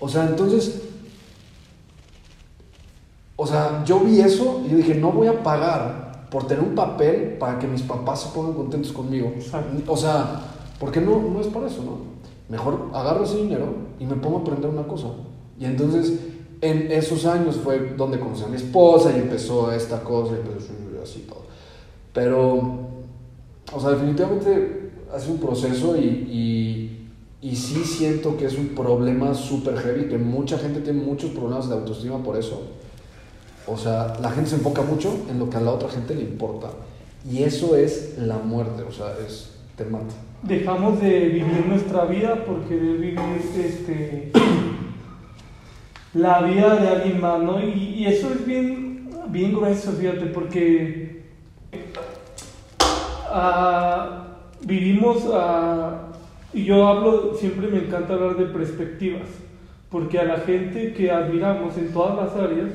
[0.00, 0.82] O sea, entonces,
[3.36, 6.74] o sea, yo vi eso y yo dije, no voy a pagar por tener un
[6.74, 9.32] papel para que mis papás se pongan contentos conmigo.
[9.86, 10.42] O sea,
[10.78, 11.98] porque no, no es para eso, ¿no?
[12.48, 13.66] Mejor agarro ese dinero
[13.98, 15.08] y me pongo a aprender una cosa.
[15.58, 16.18] Y entonces,
[16.60, 20.72] en esos años fue donde conocí a mi esposa y empezó esta cosa y empezó
[21.02, 21.42] así todo.
[22.12, 22.97] Pero,
[23.72, 27.08] o sea, definitivamente ha sido un proceso y, y,
[27.40, 31.68] y sí siento que es un problema súper heavy, que mucha gente tiene muchos problemas
[31.68, 32.62] de autoestima por eso.
[33.66, 36.22] O sea, la gente se enfoca mucho en lo que a la otra gente le
[36.22, 36.68] importa.
[37.30, 40.14] Y eso es la muerte, o sea, es, te mata.
[40.42, 43.18] Dejamos de vivir nuestra vida por querer vivir
[43.58, 44.32] este,
[46.14, 47.60] la vida de alguien más, ¿no?
[47.60, 51.07] Y, y eso es bien, bien grueso, fíjate, porque
[53.30, 54.24] ah,
[54.62, 56.08] vivimos ah,
[56.52, 59.28] Y yo hablo, siempre me encanta hablar de perspectivas,
[59.90, 62.70] porque a la gente que admiramos en todas las áreas,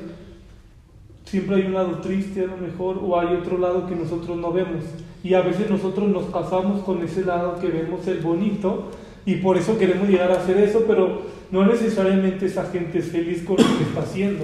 [1.25, 4.51] siempre hay un lado triste a lo mejor, o hay otro lado que nosotros no
[4.51, 4.83] vemos.
[5.23, 8.91] Y a veces nosotros nos pasamos con ese lado que vemos el bonito,
[9.25, 13.43] y por eso queremos llegar a hacer eso, pero no necesariamente esa gente es feliz
[13.43, 14.43] con lo que está haciendo,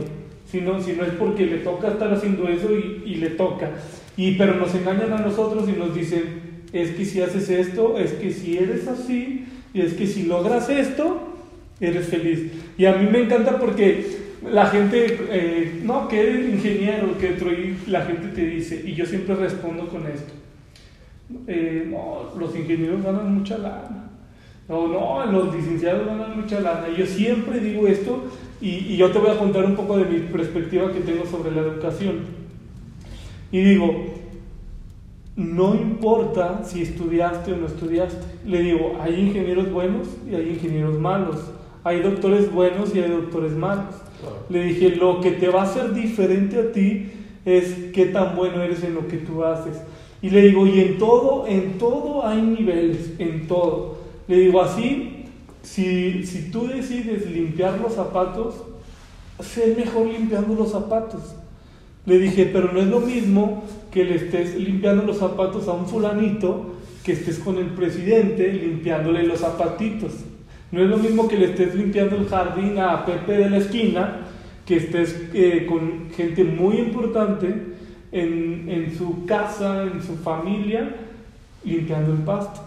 [0.50, 3.72] sino, sino es porque le toca estar haciendo eso y le toca.
[4.20, 6.24] Y, pero nos engañan a nosotros y nos dicen,
[6.74, 10.70] es que si haces esto, es que si eres así, y es que si logras
[10.70, 11.38] esto,
[11.80, 12.52] eres feliz.
[12.78, 14.18] Y a mí me encanta porque
[14.52, 18.94] la gente, eh, no, que eres ingeniero, que otro, y la gente te dice, y
[18.94, 20.34] yo siempre respondo con esto.
[21.48, 24.10] Eh, no, los ingenieros ganan mucha lana.
[24.68, 26.90] No, no, los licenciados ganan mucha lana.
[26.90, 28.26] Y yo siempre digo esto
[28.60, 31.52] y, y yo te voy a contar un poco de mi perspectiva que tengo sobre
[31.52, 32.39] la educación.
[33.52, 34.06] Y digo,
[35.36, 38.18] no importa si estudiaste o no estudiaste.
[38.46, 41.38] Le digo, hay ingenieros buenos y hay ingenieros malos.
[41.84, 43.96] Hay doctores buenos y hay doctores malos.
[44.50, 47.12] Le dije, lo que te va a hacer diferente a ti
[47.46, 49.82] es qué tan bueno eres en lo que tú haces.
[50.22, 54.00] Y le digo, y en todo, en todo hay niveles, en todo.
[54.28, 55.26] Le digo, así,
[55.64, 58.56] si, si tú decides limpiar los zapatos,
[59.40, 61.36] sé mejor limpiando los zapatos.
[62.10, 65.86] Le dije, pero no es lo mismo que le estés limpiando los zapatos a un
[65.86, 70.14] fulanito que estés con el presidente limpiándole los zapatitos.
[70.72, 74.22] No es lo mismo que le estés limpiando el jardín a Pepe de la esquina,
[74.66, 77.54] que estés eh, con gente muy importante
[78.12, 80.96] en, en su casa, en su familia,
[81.64, 82.62] limpiando el pasto.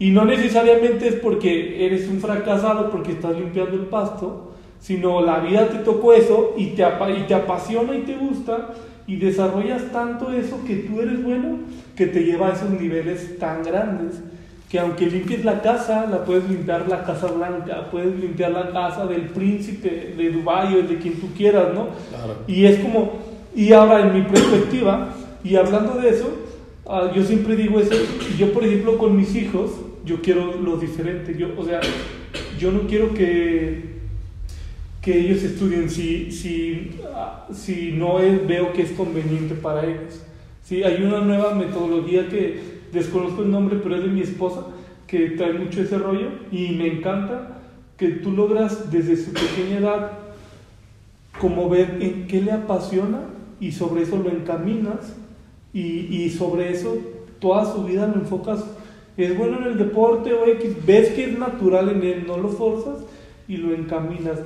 [0.00, 5.38] Y no necesariamente es porque eres un fracasado porque estás limpiando el pasto, sino la
[5.38, 8.74] vida te tocó eso y te, y te apasiona y te gusta
[9.08, 11.58] y desarrollas tanto eso que tú eres bueno
[11.96, 14.20] que te lleva a esos niveles tan grandes
[14.68, 19.06] que aunque limpies la casa, la puedes limpiar la casa blanca, puedes limpiar la casa
[19.06, 21.88] del príncipe de Dubái o de quien tú quieras, ¿no?
[22.46, 23.12] Y es como,
[23.56, 25.08] y ahora en mi perspectiva,
[25.42, 26.30] y hablando de eso,
[26.84, 27.94] uh, yo siempre digo eso,
[28.38, 29.70] yo por ejemplo con mis hijos,
[30.04, 31.80] yo quiero lo diferente, yo, o sea,
[32.58, 33.97] yo no quiero que
[35.08, 36.90] que ellos estudien si, si,
[37.54, 40.20] si no es, veo que es conveniente para ellos.
[40.62, 40.82] ¿Sí?
[40.82, 42.60] Hay una nueva metodología que
[42.92, 44.66] desconozco el nombre, pero es de mi esposa,
[45.06, 47.56] que trae mucho ese rollo y me encanta
[47.96, 50.12] que tú logras desde su pequeña edad
[51.40, 53.20] como ver en qué le apasiona
[53.60, 55.16] y sobre eso lo encaminas
[55.72, 56.98] y, y sobre eso
[57.38, 58.62] toda su vida lo enfocas.
[59.16, 62.50] Es bueno en el deporte o X, ves que es natural en él, no lo
[62.50, 63.06] forzas
[63.48, 64.38] y lo encaminas.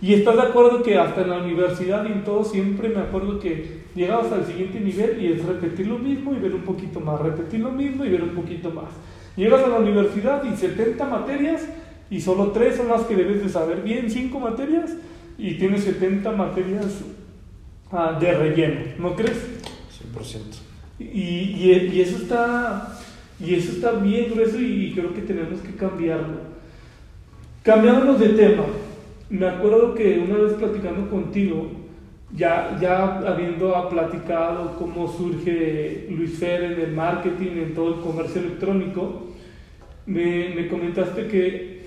[0.00, 3.40] Y estás de acuerdo que hasta en la universidad y en todo siempre me acuerdo
[3.40, 7.20] que llegabas al siguiente nivel y es repetir lo mismo y ver un poquito más,
[7.20, 8.90] repetir lo mismo y ver un poquito más.
[9.36, 11.68] Llegas a la universidad y 70 materias
[12.08, 14.92] y solo 3 son las que debes de saber bien, 5 materias
[15.36, 17.00] y tienes 70 materias
[17.90, 19.38] ah, de relleno, ¿no crees?
[20.14, 20.38] 100%.
[21.00, 22.96] Y, y, y, eso está
[23.40, 26.53] y eso está bien grueso y creo que tenemos que cambiarlo.
[27.64, 28.64] Cambiándonos de tema,
[29.30, 31.66] me acuerdo que una vez platicando contigo,
[32.36, 38.42] ya, ya habiendo platicado cómo surge Luis Fer en el marketing, en todo el comercio
[38.42, 39.28] electrónico,
[40.04, 41.84] me, me comentaste que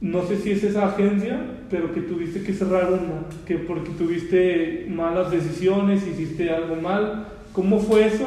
[0.00, 1.40] no sé si es esa agencia,
[1.70, 7.28] pero que tuviste que cerrar una, que porque tuviste malas decisiones, hiciste algo mal.
[7.52, 8.26] ¿Cómo fue eso?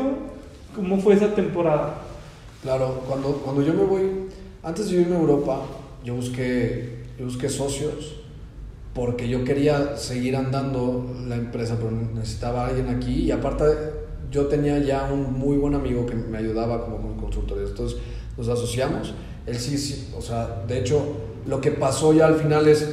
[0.74, 1.96] ¿Cómo fue esa temporada?
[2.63, 4.04] Claro, cuando, cuando yo me voy,
[4.63, 5.65] antes de irme a Europa,
[6.06, 8.15] yo busqué, yo busqué socios
[8.94, 13.24] porque yo quería seguir andando la empresa, pero necesitaba alguien aquí.
[13.24, 13.65] Y aparte
[14.32, 18.00] yo tenía ya un muy buen amigo que me ayudaba como con consultoría, entonces
[18.38, 19.13] nos asociamos,
[19.46, 21.02] él sí, sí, o sea, de hecho
[21.46, 22.88] lo que pasó ya al final es,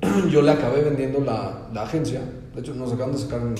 [0.30, 2.20] yo le acabé vendiendo la, la agencia,
[2.54, 3.54] de hecho nos acaban de sacar un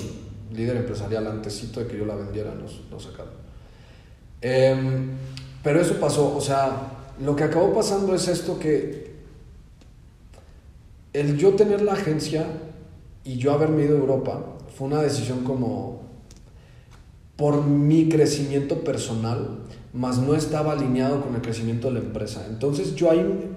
[0.53, 3.33] líder empresarial antesito de que yo la vendiera, nos, nos sacaron.
[4.41, 4.77] Eh,
[5.63, 9.15] pero eso pasó, o sea, lo que acabó pasando es esto que
[11.13, 12.47] el yo tener la agencia
[13.25, 14.45] y yo haberme ido a Europa
[14.77, 16.03] fue una decisión como
[17.37, 19.59] por mi crecimiento personal,
[19.93, 22.47] más no estaba alineado con el crecimiento de la empresa.
[22.49, 23.51] Entonces yo ahí,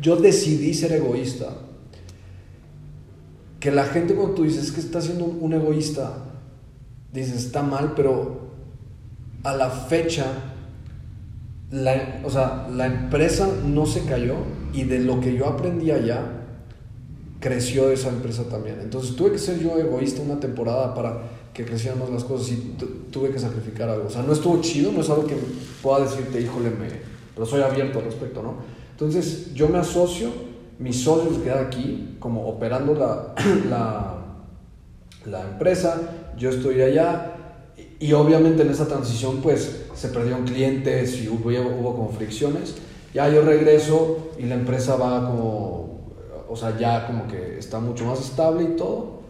[0.00, 1.56] yo decidí ser egoísta.
[3.58, 6.18] Que la gente cuando tú dices que está siendo un egoísta,
[7.12, 8.50] dices está mal, pero
[9.42, 10.53] a la fecha
[11.74, 14.36] la, o sea, la empresa no se cayó
[14.72, 16.22] y de lo que yo aprendí allá,
[17.40, 18.78] creció esa empresa también.
[18.80, 22.76] Entonces tuve que ser yo egoísta una temporada para que crecieran las cosas y
[23.10, 24.06] tuve que sacrificar algo.
[24.06, 25.36] O sea, no estuvo chido, no es algo que
[25.82, 26.88] pueda decirte, híjole, me,
[27.34, 28.54] pero soy abierto al respecto, ¿no?
[28.92, 30.30] Entonces yo me asocio,
[30.78, 33.34] mis socios quedan aquí como operando la,
[35.26, 36.00] la, empresa,
[36.38, 37.32] yo estoy allá
[37.98, 42.76] y obviamente en esa transición pues se perdieron clientes y hubo, hubo como fricciones.
[43.12, 46.00] Ya yo regreso y la empresa va como,
[46.48, 49.20] o sea, ya como que está mucho más estable y todo.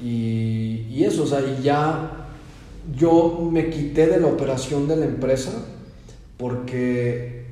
[0.00, 2.28] Y, y eso, o sea, y ya
[2.96, 5.52] yo me quité de la operación de la empresa
[6.36, 7.46] porque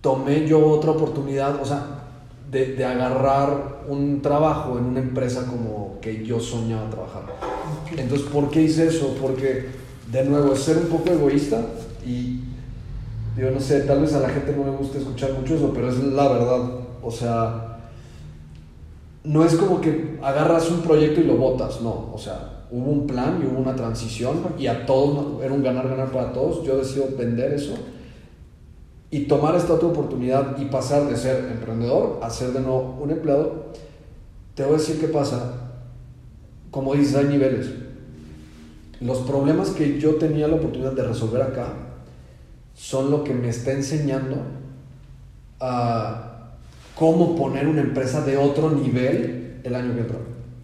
[0.00, 2.04] tomé yo otra oportunidad, o sea,
[2.50, 7.22] de, de, agarrar un trabajo en una empresa como que yo soñaba trabajar.
[7.96, 9.16] Entonces, ¿por qué hice eso?
[9.20, 9.66] Porque,
[10.10, 11.60] de nuevo, ser un poco egoísta
[12.06, 12.40] y,
[13.36, 15.88] yo no sé, tal vez a la gente no le guste escuchar mucho eso, pero
[15.88, 16.70] es la verdad.
[17.02, 17.78] O sea,
[19.24, 22.10] no es como que agarras un proyecto y lo botas, no.
[22.12, 26.10] O sea, hubo un plan y hubo una transición y a todos era un ganar-ganar
[26.10, 26.64] para todos.
[26.64, 27.74] Yo decido vender eso
[29.10, 33.10] y tomar esta otra oportunidad y pasar de ser emprendedor a ser de nuevo un
[33.10, 33.66] empleado.
[34.54, 35.52] Te voy a decir qué pasa.
[36.70, 37.68] Como dices, hay niveles.
[39.00, 41.72] Los problemas que yo tenía la oportunidad de resolver acá
[42.74, 44.36] son lo que me está enseñando
[45.60, 46.54] a
[46.94, 50.18] cómo poner una empresa de otro nivel el año que entra.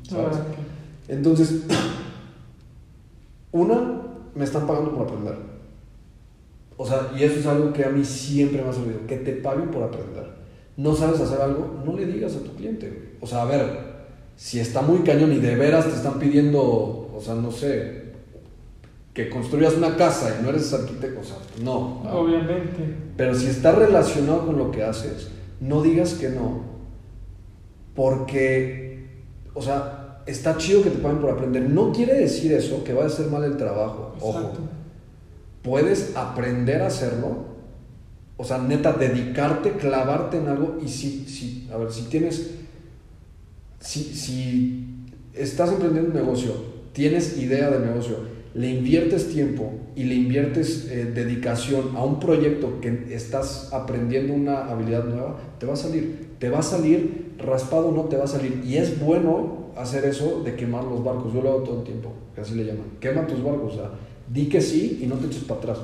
[0.09, 0.39] ¿sabes?
[1.09, 1.63] Entonces,
[3.53, 4.03] una,
[4.35, 5.37] me están pagando por aprender.
[6.77, 9.33] O sea, y eso es algo que a mí siempre me ha servido, que te
[9.33, 10.35] paguen por aprender.
[10.77, 13.17] No sabes hacer algo, no le digas a tu cliente.
[13.21, 13.95] O sea, a ver,
[14.37, 18.04] si está muy cañón y de veras te están pidiendo, o sea, no sé,
[19.15, 22.03] que construyas una casa y no eres arquitecto, o sea, no.
[22.03, 22.83] Obviamente.
[23.17, 25.29] Pero si está relacionado con lo que haces,
[25.61, 26.63] no digas que no,
[27.95, 29.07] porque,
[29.55, 31.63] o sea, está chido que te paguen por aprender.
[31.71, 34.15] No quiere decir eso que va a hacer mal el trabajo.
[34.21, 34.39] Ojo.
[34.39, 34.61] Exacto.
[35.63, 37.55] Puedes aprender a hacerlo.
[38.37, 40.79] O sea, neta, dedicarte, clavarte en algo.
[40.85, 42.51] Y si, si a ver, si tienes.
[43.79, 46.53] Si, si estás emprendiendo un negocio,
[46.93, 48.17] tienes idea de negocio,
[48.55, 54.67] le inviertes tiempo y le inviertes eh, dedicación a un proyecto que estás aprendiendo una
[54.67, 56.35] habilidad nueva, te va a salir.
[56.39, 58.63] Te va a salir raspado, no te va a salir.
[58.65, 61.35] Y es bueno hacer eso de quemar los barcos.
[61.35, 62.87] Yo lo hago todo el tiempo, que así le llaman.
[63.01, 63.91] Quema tus barcos, o sea,
[64.33, 65.79] di que sí y no te eches para atrás.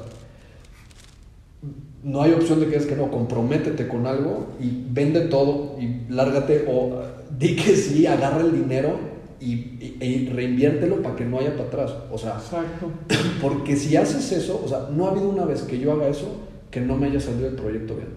[2.04, 6.10] No hay opción de que es que no, comprométete con algo y vende todo y
[6.10, 7.02] lárgate o
[7.36, 9.09] di que sí, agarra el dinero
[9.40, 11.94] y, y, y reinviértelo para que no haya para atrás.
[12.10, 12.90] O sea, Exacto.
[13.42, 16.50] porque si haces eso, o sea, no ha habido una vez que yo haga eso
[16.70, 18.08] que no me haya salido el proyecto bien.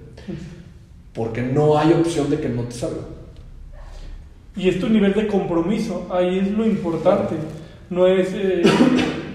[1.14, 3.02] Porque no hay opción de que no te salga.
[4.56, 7.36] Y es tu nivel de compromiso, ahí es lo importante.
[7.90, 8.62] No es, eh,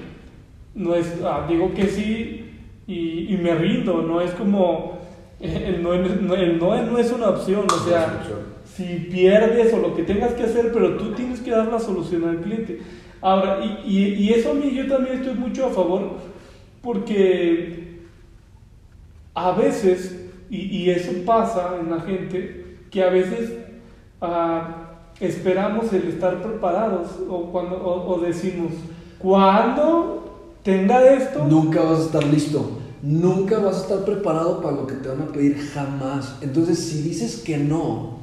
[0.74, 2.44] no es, ah, digo que sí
[2.86, 4.98] y, y, me rindo, no es como,
[5.40, 8.22] el no, el no, no es una opción, o sea,
[8.78, 12.24] si pierdes o lo que tengas que hacer, pero tú tienes que dar la solución
[12.24, 12.80] al cliente.
[13.20, 16.12] Ahora, y, y, y eso a mí yo también estoy mucho a favor,
[16.80, 17.98] porque
[19.34, 23.52] a veces, y, y eso pasa en la gente, que a veces...
[24.22, 24.88] Uh,
[25.20, 28.70] esperamos el estar preparados o, cuando, o, o, decimos,
[29.18, 31.44] cuando tenga esto...
[31.44, 35.22] Nunca vas a estar listo, nunca vas a estar preparado para lo que te van
[35.22, 36.38] a pedir jamás.
[36.40, 38.18] Entonces, si dices que no,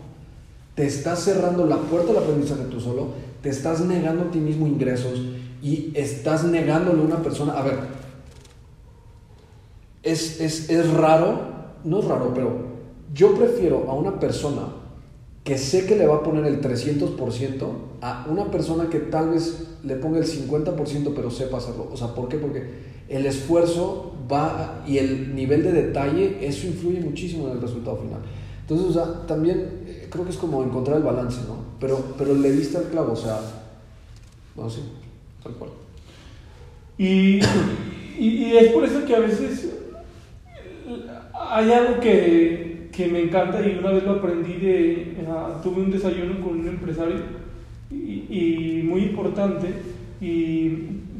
[0.75, 3.07] te estás cerrando la puerta del aprendizaje tú solo,
[3.41, 5.21] te estás negando a ti mismo ingresos
[5.61, 7.75] y estás negándole a una persona, a ver,
[10.03, 11.39] es, es, es raro,
[11.83, 12.51] no es raro, pero
[13.13, 14.63] yo prefiero a una persona
[15.43, 17.67] que sé que le va a poner el 300%
[18.01, 21.87] a una persona que tal vez le ponga el 50% pero sepa hacerlo.
[21.91, 22.37] O sea, ¿por qué?
[22.37, 22.63] Porque
[23.07, 28.21] el esfuerzo va y el nivel de detalle, eso influye muchísimo en el resultado final.
[28.61, 29.84] Entonces, o sea, también
[30.15, 31.57] creo que es como encontrar el balance, ¿no?
[31.79, 33.39] Pero, pero le diste al clavo, o sea,
[34.55, 34.81] no sé,
[35.43, 35.71] tal cual.
[36.97, 37.39] Y,
[38.17, 39.69] y, y es por eso que a veces
[41.33, 45.91] hay algo que que me encanta y una vez lo aprendí de, uh, tuve un
[45.91, 47.17] desayuno con un empresario
[47.91, 49.67] y, y, muy importante
[50.21, 50.69] y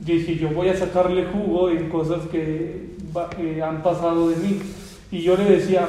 [0.06, 2.96] dije yo voy a sacarle jugo en cosas que,
[3.36, 4.60] que han pasado de mí
[5.12, 5.88] y yo le decía,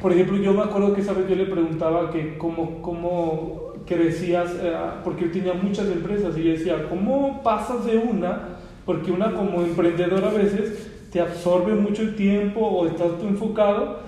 [0.00, 4.52] por ejemplo yo me acuerdo que esa vez yo le preguntaba que cómo, cómo crecías,
[4.54, 8.58] uh, porque yo tenía muchas empresas y yo decía, ¿cómo pasas de una?
[8.84, 14.00] Porque una como emprendedor a veces te absorbe mucho el tiempo o estás tú enfocado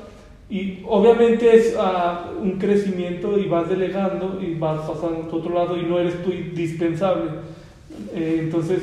[0.50, 5.76] y obviamente es uh, un crecimiento y vas delegando y vas pasando a otro lado
[5.76, 7.30] y no eres tú indispensable.
[8.14, 8.80] Eh, entonces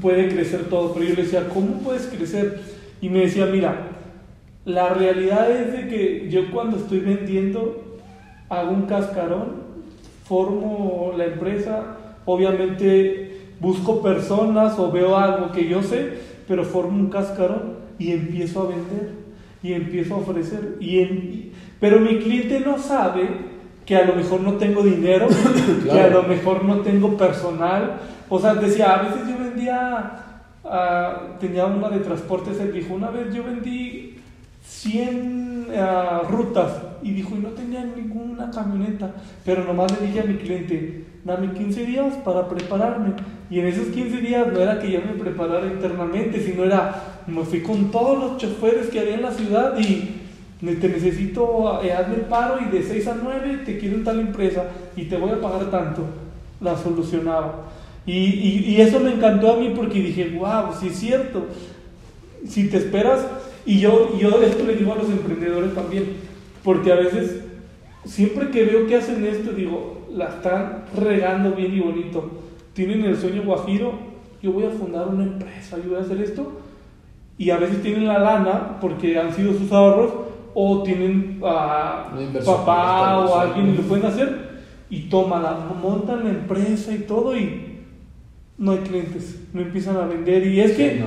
[0.00, 2.60] puede crecer todo, pero yo le decía, ¿cómo puedes crecer?
[3.00, 3.88] Y me decía, mira,
[4.64, 7.82] la realidad es de que yo cuando estoy vendiendo
[8.48, 9.62] hago un cascarón,
[10.24, 16.10] formo la empresa, obviamente busco personas o veo algo que yo sé,
[16.46, 19.10] pero formo un cascarón y empiezo a vender
[19.62, 20.76] y empiezo a ofrecer.
[20.80, 23.28] Y pero mi cliente no sabe
[23.84, 25.26] que a lo mejor no tengo dinero,
[25.90, 27.96] que a lo mejor no tengo personal.
[28.28, 30.12] O sea, decía, a veces yo vendía,
[30.64, 34.21] uh, tenía una de transportes, él dijo, una vez yo vendí
[34.62, 36.72] 100 uh, rutas
[37.02, 39.12] y dijo, y no tenía ninguna camioneta,
[39.44, 43.14] pero nomás le dije a mi cliente, dame 15 días para prepararme.
[43.50, 47.42] Y en esos 15 días no era que yo me preparara internamente, sino era, me
[47.44, 50.20] fui con todos los choferes que había en la ciudad y
[50.60, 54.20] te necesito, eh, hazme el paro y de 6 a 9 te quiero en tal
[54.20, 54.64] empresa
[54.96, 56.04] y te voy a pagar tanto.
[56.60, 57.66] La solucionaba.
[58.06, 61.46] Y, y, y eso me encantó a mí porque dije, wow, sí es cierto.
[62.46, 63.26] Si te esperas,
[63.64, 66.16] y yo, yo esto le digo a los emprendedores también,
[66.62, 67.44] porque a veces,
[68.04, 72.30] siempre que veo que hacen esto, digo, la están regando bien y bonito.
[72.74, 73.92] Tienen el sueño guajiro,
[74.42, 76.60] yo voy a fundar una empresa, yo voy a hacer esto.
[77.38, 80.12] Y a veces tienen la lana porque han sido sus ahorros
[80.54, 82.12] o tienen a
[82.44, 84.52] papá o alguien y lo pueden hacer
[84.90, 85.42] y toman,
[85.80, 87.78] montan la empresa y todo y
[88.58, 91.02] no hay clientes, no empiezan a vender y es que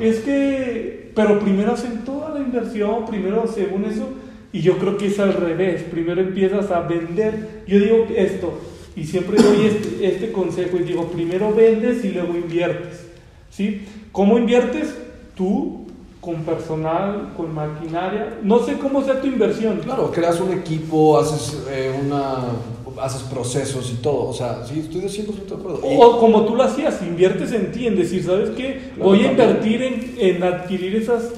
[0.00, 4.08] es, que pero primero hacen toda la inversión, primero según eso
[4.52, 8.60] y yo creo que es al revés, primero empiezas a vender, yo digo esto
[8.94, 13.06] y siempre doy este, este consejo y digo, primero vendes y luego inviertes,
[13.50, 13.82] ¿sí?
[14.12, 14.94] ¿Cómo inviertes?
[15.34, 15.81] Tú
[16.22, 18.38] con personal, con maquinaria.
[18.44, 19.80] No sé cómo sea tu inversión.
[19.80, 22.36] Claro, creas un equipo, haces eh, una
[23.00, 24.28] haces procesos y todo.
[24.28, 25.80] O sea, sí, estoy de 100% de acuerdo.
[25.82, 28.92] O como tú lo hacías, inviertes en ti, en decir, ¿sabes qué?
[28.98, 31.32] Voy a invertir en, en, adquirir esas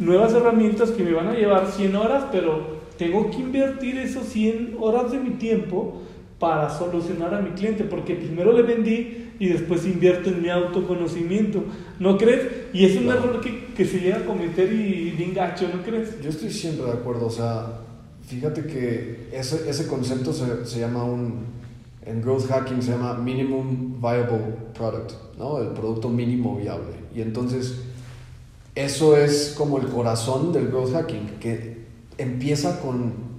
[0.00, 4.78] nuevas herramientas que me van a llevar 100 horas, pero tengo que invertir esos 100
[4.80, 6.00] horas de mi tiempo
[6.38, 11.64] para solucionar a mi cliente, porque primero le vendí y después invierto en mi autoconocimiento.
[11.98, 12.48] ¿No crees?
[12.72, 16.20] Y es un error que, que, se llega a cometer y bien gacho, ¿no crees?
[16.22, 17.80] Yo estoy siempre de acuerdo, o sea,
[18.26, 21.54] fíjate que ese, ese concepto se, se llama un,
[22.06, 25.58] en growth hacking se llama minimum viable product, ¿no?
[25.58, 26.94] El producto mínimo viable.
[27.14, 27.76] Y entonces,
[28.74, 31.84] eso es como el corazón del growth hacking, que
[32.18, 33.33] empieza con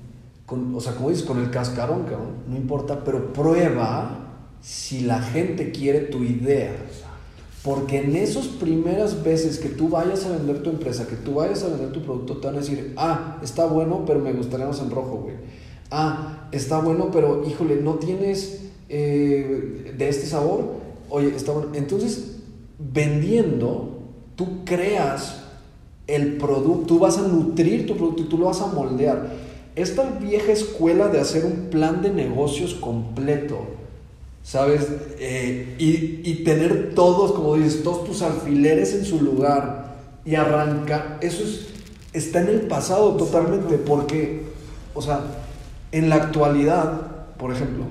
[0.46, 4.26] con, o sea, como dices, con el cascarón, cabrón, no importa, pero prueba
[4.62, 6.76] si la gente quiere tu idea.
[7.64, 11.64] Porque en esas primeras veces que tú vayas a vender tu empresa, que tú vayas
[11.64, 14.80] a vender tu producto, te van a decir, ah, está bueno, pero me gustaría más
[14.80, 15.36] en rojo, güey.
[15.90, 20.74] Ah, está bueno, pero híjole, no tienes eh, de este sabor.
[21.10, 21.70] Oye, está bueno.
[21.74, 22.38] Entonces,
[22.78, 24.00] vendiendo,
[24.36, 25.42] tú creas
[26.06, 29.45] el producto, tú vas a nutrir tu producto y tú lo vas a moldear
[29.76, 33.68] esta vieja escuela de hacer un plan de negocios completo,
[34.44, 34.88] ¿sabes?
[35.20, 41.44] Eh, y, tener todos, como dices, todos tus alfileres en su lugar y arranca, eso
[41.44, 41.68] es,
[42.14, 44.44] está en el pasado totalmente, porque,
[44.94, 45.22] o sea,
[45.92, 47.86] en la actualidad, por ejemplo,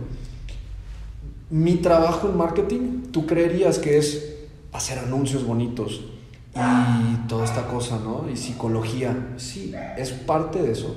[1.50, 4.36] mi trabajo en marketing, tú creerías que es
[4.72, 6.02] hacer anuncios bonitos
[6.54, 8.26] y toda esta cosa, ¿no?
[8.32, 10.96] Y psicología, sí, es parte de eso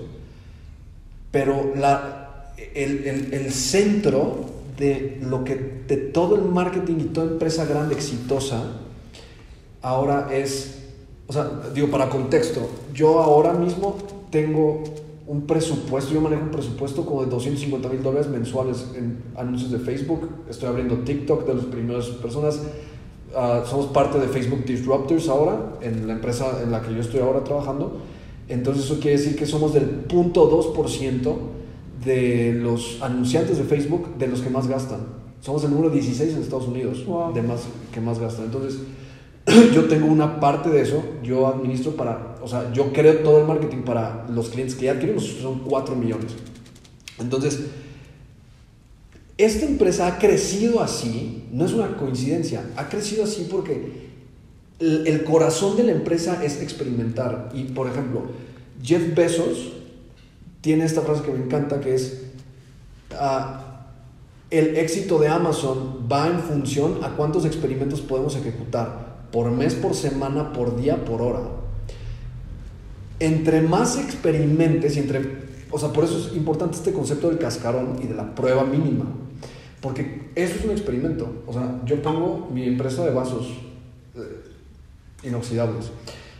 [1.31, 4.45] pero la, el, el, centro
[4.77, 5.55] de lo que
[5.87, 8.63] de todo el marketing y toda empresa grande exitosa
[9.81, 10.83] ahora es,
[11.27, 13.97] o sea, digo para contexto, yo ahora mismo
[14.31, 14.83] tengo
[15.27, 19.79] un presupuesto, yo manejo un presupuesto como de 250 mil dólares mensuales en anuncios de
[19.79, 22.61] Facebook, estoy abriendo TikTok de las primeras personas,
[23.35, 27.19] ah, somos parte de Facebook Disruptors ahora, en la empresa en la que yo estoy
[27.19, 27.99] ahora trabajando,
[28.49, 31.35] entonces eso quiere decir que somos del 0.2%
[32.05, 34.99] de los anunciantes de Facebook de los que más gastan.
[35.41, 37.61] Somos el número 16 en Estados Unidos de más
[37.93, 38.45] que más gastan.
[38.45, 38.79] Entonces
[39.73, 43.47] yo tengo una parte de eso, yo administro para, o sea, yo creo todo el
[43.47, 46.33] marketing para los clientes que ya adquirimos, son 4 millones.
[47.19, 47.61] Entonces,
[49.37, 54.07] esta empresa ha crecido así, no es una coincidencia, ha crecido así porque
[54.79, 57.49] el, corazón de la empresa es experimentar.
[57.53, 58.23] Y por ejemplo,
[58.81, 59.73] Jeff Bezos
[60.61, 62.23] tiene esta frase que me encanta que es,
[63.13, 63.63] ah,
[64.49, 69.93] el éxito de Amazon va en función a cuántos experimentos podemos ejecutar, por mes, por
[69.93, 71.41] semana, por día, por hora.
[73.19, 75.47] Entre más experimentes y entre...
[75.69, 79.05] O sea, por eso es importante este concepto del cascarón y de la prueba mínima.
[79.81, 81.43] Porque eso es un experimento.
[81.45, 83.47] O sea, yo pongo mi empresa de vasos
[85.23, 85.91] inoxidables.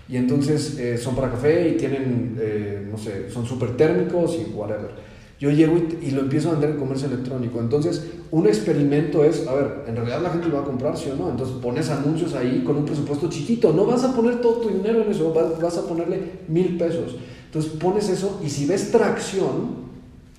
[0.10, 4.52] Y entonces eh, son para café y tienen, eh, no sé, son súper térmicos y
[4.52, 4.92] whatever.
[5.40, 7.60] Yo llego y, y lo empiezo a vender en comercio electrónico.
[7.60, 11.10] Entonces, un experimento es, a ver, en realidad la gente lo va a comprar, ¿sí
[11.12, 11.30] o no?
[11.30, 13.72] Entonces pones anuncios ahí con un presupuesto chiquito.
[13.74, 17.18] No vas a poner todo tu dinero en eso, vas, vas a ponerle mil pesos.
[17.46, 19.88] Entonces pones eso y si ves tracción,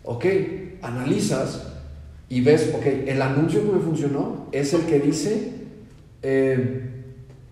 [0.04, 0.24] ok,
[0.82, 1.66] analizas
[2.28, 5.52] y ves, ok, el anuncio que me funcionó es el que dice
[6.22, 6.97] eh,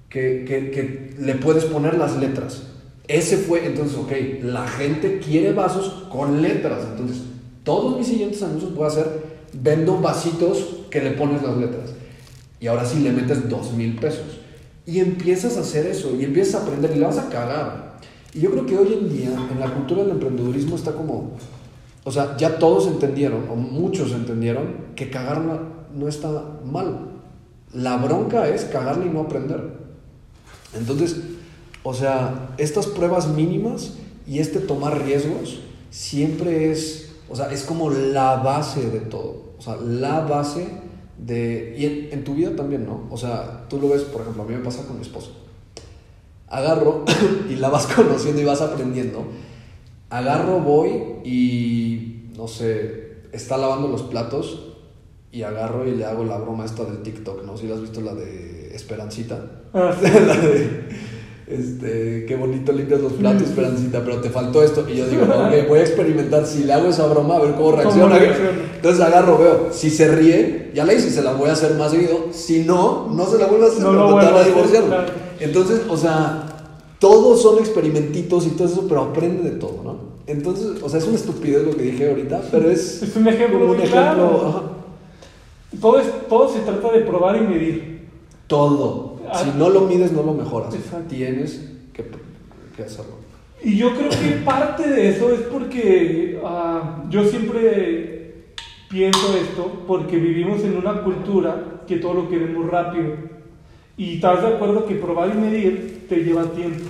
[0.08, 2.62] que, que- le puedes poner las letras.
[3.08, 6.84] Ese fue, entonces, ok, la gente quiere vasos con letras.
[6.90, 7.22] Entonces,
[7.64, 9.06] todos mis siguientes anuncios voy a hacer,
[9.52, 11.90] vendo vasitos que le pones las letras.
[12.60, 14.40] Y ahora sí le metes dos mil pesos.
[14.86, 17.98] Y empiezas a hacer eso y empiezas a aprender y le vas a cagar.
[18.34, 21.32] Y yo creo que hoy en día, en la cultura del emprendedurismo está como,
[22.04, 25.60] o sea, ya todos entendieron, o muchos entendieron, que cagarla
[25.94, 26.28] no está
[26.64, 27.08] mal.
[27.72, 29.85] La bronca es cagarla y no aprender.
[30.78, 31.16] Entonces,
[31.82, 33.94] o sea, estas pruebas mínimas
[34.26, 35.60] y este tomar riesgos
[35.90, 39.54] siempre es, o sea, es como la base de todo.
[39.58, 40.66] O sea, la base
[41.18, 41.74] de...
[41.78, 43.06] Y en, en tu vida también, ¿no?
[43.10, 45.30] O sea, tú lo ves, por ejemplo, a mí me pasa con mi esposa.
[46.48, 47.04] Agarro
[47.50, 49.24] y la vas conociendo y vas aprendiendo.
[50.10, 50.90] Agarro, voy
[51.24, 54.72] y, no sé, está lavando los platos
[55.32, 57.56] y agarro y le hago la broma esta del TikTok, ¿no?
[57.56, 59.40] Si la has visto la de Esperancita.
[59.74, 60.86] Ah, la de,
[61.48, 64.84] este, qué bonito limpias los platos, Esperancita, pero te faltó esto.
[64.88, 67.72] Y yo digo, ok, voy a experimentar, si le hago esa broma, a ver cómo
[67.76, 68.18] reacciona.
[68.76, 71.92] Entonces agarro, veo, si se ríe, ya la hice, se la voy a hacer más
[71.92, 72.26] seguido.
[72.32, 74.84] Si no, no se la vuelvo a hacer, No vuelvo van a divorciar.
[74.84, 75.12] claro.
[75.38, 76.44] Entonces, o sea,
[76.98, 80.16] todos son experimentitos y todo eso, pero aprende de todo, ¿no?
[80.26, 83.60] Entonces, o sea, es una estupidez lo que dije ahorita, pero es, Es un ejemplo
[83.60, 84.02] como un muy ejemplo.
[84.02, 84.76] claro.
[85.80, 87.95] Todo, es, todo se trata de probar y medir.
[88.46, 89.20] Todo.
[89.30, 89.42] Ah.
[89.42, 90.74] Si no lo mides, no lo mejoras.
[90.74, 91.08] Exacto.
[91.08, 92.04] Tienes que,
[92.76, 93.16] que hacerlo.
[93.62, 98.54] Y yo creo que parte de eso es porque ah, yo siempre
[98.88, 103.14] pienso esto, porque vivimos en una cultura que todo lo queremos rápido.
[103.96, 106.84] Y estás de acuerdo que probar y medir te lleva tiempo.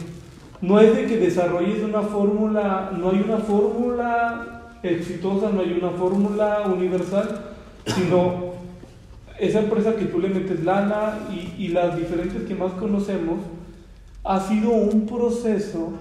[0.60, 5.90] No es de que desarrolles una fórmula, no hay una fórmula exitosa, no hay una
[5.90, 7.54] fórmula universal,
[7.86, 8.55] sino
[9.38, 13.40] esa empresa que tú le metes lana y, y las diferentes que más conocemos,
[14.24, 15.92] ha sido un proceso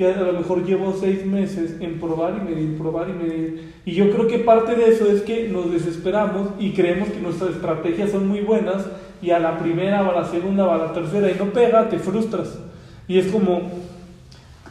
[0.00, 3.74] que a lo mejor llevo seis meses en probar y medir, probar y medir.
[3.84, 7.50] Y yo creo que parte de eso es que nos desesperamos y creemos que nuestras
[7.50, 8.86] estrategias son muy buenas
[9.20, 11.90] y a la primera o a la segunda o a la tercera y no pega,
[11.90, 12.58] te frustras.
[13.08, 13.70] Y es como,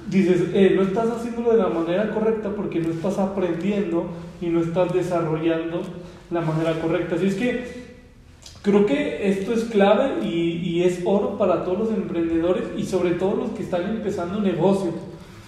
[0.09, 4.05] dices, eh, no estás haciéndolo de la manera correcta porque no estás aprendiendo
[4.41, 5.83] y no estás desarrollando
[6.31, 7.15] la manera correcta.
[7.15, 7.88] Así es que
[8.61, 13.11] creo que esto es clave y, y es oro para todos los emprendedores y sobre
[13.11, 14.95] todo los que están empezando negocios.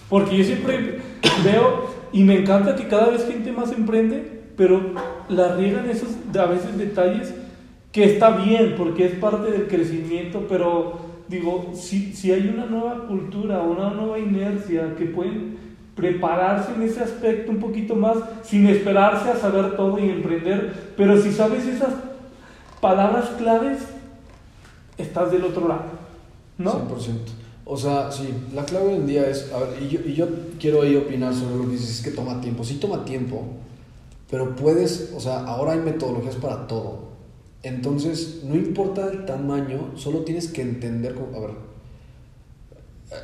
[0.08, 1.00] Porque yo siempre
[1.44, 4.80] veo y me encanta que cada vez gente más emprende, pero
[5.28, 7.34] la riegan esos a veces detalles
[7.90, 13.06] que está bien porque es parte del crecimiento, pero digo, si, si hay una nueva
[13.06, 15.56] cultura, una nueva inercia que pueden
[15.94, 21.20] prepararse en ese aspecto un poquito más sin esperarse a saber todo y emprender, pero
[21.20, 21.94] si sabes esas
[22.82, 23.78] palabras claves,
[24.98, 25.84] estás del otro lado,
[26.58, 26.72] ¿no?
[26.72, 27.16] 100%.
[27.64, 30.26] O sea, sí, la clave hoy en día es, a ver, y yo, y yo
[30.58, 33.44] quiero ahí opinar sobre lo que dices, es que toma tiempo, sí toma tiempo,
[34.28, 37.12] pero puedes, o sea, ahora hay metodologías para todo.
[37.62, 41.50] Entonces, no importa el tamaño, solo tienes que entender cómo, a ver,
[43.12, 43.14] eh,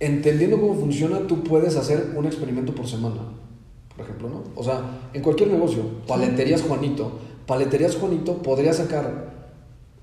[0.00, 3.20] entendiendo cómo funciona, tú puedes hacer un experimento por semana,
[3.94, 4.44] por ejemplo, ¿no?
[4.56, 4.80] O sea,
[5.12, 7.12] en cualquier negocio, paleterías Juanito,
[7.46, 9.32] paleterías Juanito podría sacar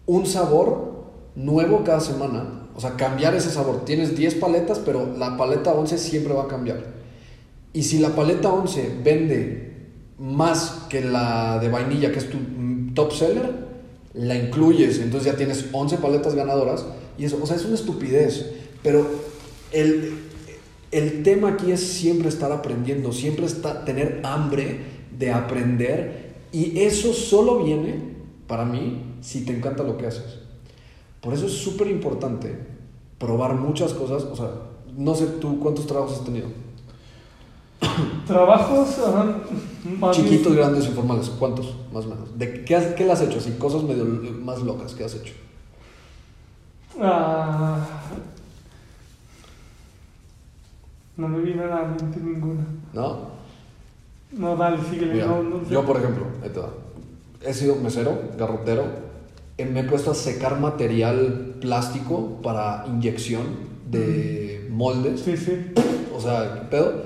[0.06, 3.86] un sabor nuevo cada semana, o sea, cambiar ese sabor.
[3.86, 6.84] Tienes 10 paletas, pero la paleta 11 siempre va a cambiar.
[7.74, 9.70] Y si la paleta 11 vende
[10.18, 13.70] más que la de vainilla, que es tu mm, top seller,
[14.14, 16.86] la incluyes, entonces ya tienes 11 paletas ganadoras.
[17.18, 18.52] Y eso, o sea, es una estupidez.
[18.82, 19.06] Pero
[19.72, 20.14] el,
[20.92, 24.80] el tema aquí es siempre estar aprendiendo, siempre estar, tener hambre
[25.18, 26.29] de aprender.
[26.52, 28.16] Y eso solo viene,
[28.48, 30.40] para mí, si te encanta lo que haces.
[31.22, 32.58] Por eso es súper importante
[33.18, 34.24] probar muchas cosas.
[34.24, 34.50] O sea,
[34.98, 36.48] no sé tú cuántos trabajos has tenido.
[38.28, 38.98] Trabajos
[40.12, 41.30] Chiquitos, grandes, informales.
[41.30, 41.74] ¿Cuántos?
[41.94, 42.38] Más o menos.
[42.38, 43.38] ¿De qué, has- qué le has hecho?
[43.40, 45.34] Así, cosas medio más locas que has hecho.
[47.02, 47.86] Ah,
[51.18, 52.66] no me viene a la mente ninguna.
[52.94, 53.39] ¿No?
[54.32, 55.14] No, dale, síguele.
[55.14, 55.74] Mira, no, no sé.
[55.74, 56.26] yo, por ejemplo,
[57.46, 58.84] he sido mesero, garrotero.
[59.58, 63.44] eh, Me he puesto a secar material plástico para inyección
[63.90, 65.22] de moldes.
[65.22, 65.72] Sí, sí.
[66.16, 67.04] O sea, ¿qué pedo?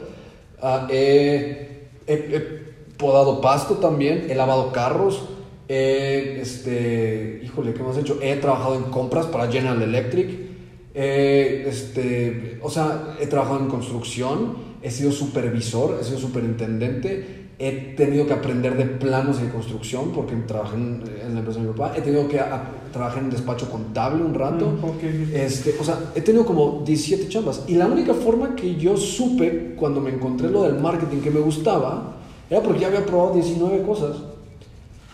[0.61, 2.63] Ah, he, he- he
[2.97, 5.27] podado pasto también, he lavado carros,
[5.67, 8.19] he, este, híjole, ¿qué más he hecho?
[8.21, 10.29] He trabajado en compras para General Electric,
[10.93, 17.93] he, este, o sea, he trabajado en construcción, he sido supervisor, he sido superintendente, he
[17.95, 21.73] tenido que aprender de planos de construcción porque trabajé en, en la empresa de mi
[21.73, 24.67] papá, he tenido que a- trabajar en despacho contable un rato.
[24.67, 25.35] Mm.
[25.35, 27.63] Este, o sea, he tenido como 17 chambas.
[27.67, 31.39] Y la única forma que yo supe cuando me encontré lo del marketing que me
[31.39, 32.17] gustaba
[32.49, 34.17] era porque ya había probado 19 cosas.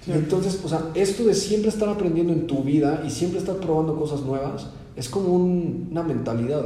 [0.03, 0.11] Sí.
[0.11, 3.55] Y entonces, o sea, esto de siempre estar aprendiendo en tu vida y siempre estar
[3.57, 6.65] probando cosas nuevas es como un- una mentalidad,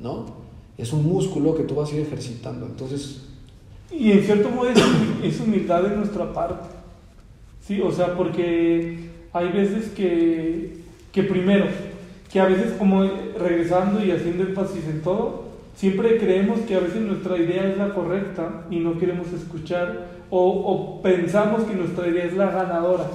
[0.00, 0.43] ¿no?
[0.76, 2.66] Es un músculo que tú vas a ir ejercitando.
[2.66, 3.22] Entonces,
[3.90, 4.68] Y en cierto modo
[5.22, 6.68] es, humildad de nuestra parte.
[7.64, 10.78] Sí, o sea, porque hay veces que,
[11.12, 11.66] que primero,
[12.32, 13.02] que a veces como
[13.38, 15.44] regresando y haciendo énfasis en todo,
[15.76, 20.40] siempre creemos que a veces nuestra idea es la correcta y no queremos escuchar o,
[20.40, 23.08] o pensamos que nuestra idea es la ganadora.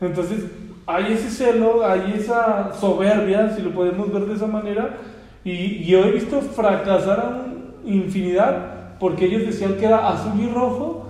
[0.00, 0.44] Entonces,
[0.86, 4.98] hay ese celo, hay esa soberbia, si lo podemos ver de esa manera,
[5.44, 11.08] y yo he visto fracasar a infinidad porque ellos decían que era azul y rojo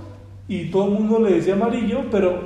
[0.48, 2.40] y todo el mundo le decía amarillo, pero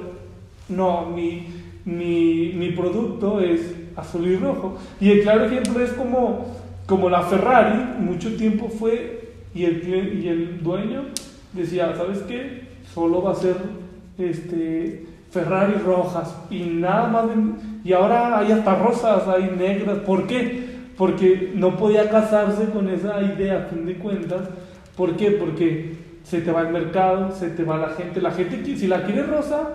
[0.69, 1.47] no, mi,
[1.85, 4.77] mi, mi producto es azul y rojo.
[5.01, 6.47] Y el claro ejemplo es como,
[6.87, 11.03] como la Ferrari, mucho tiempo fue, y el, y el dueño
[11.53, 12.67] decía, ¿sabes qué?
[12.93, 13.57] Solo va a ser
[14.19, 17.29] este, Ferrari rojas y nada más.
[17.29, 17.35] de-
[17.89, 19.99] y ahora hay hasta rosas, hay negras.
[20.01, 20.76] ¿Por qué?
[20.97, 24.49] Porque no podía casarse con esa idea, a fin de cuentas.
[24.97, 25.33] ¿Por qué?
[25.33, 28.21] Porque se te va el mercado, se te va la gente.
[28.21, 29.75] La gente, si la quiere rosa,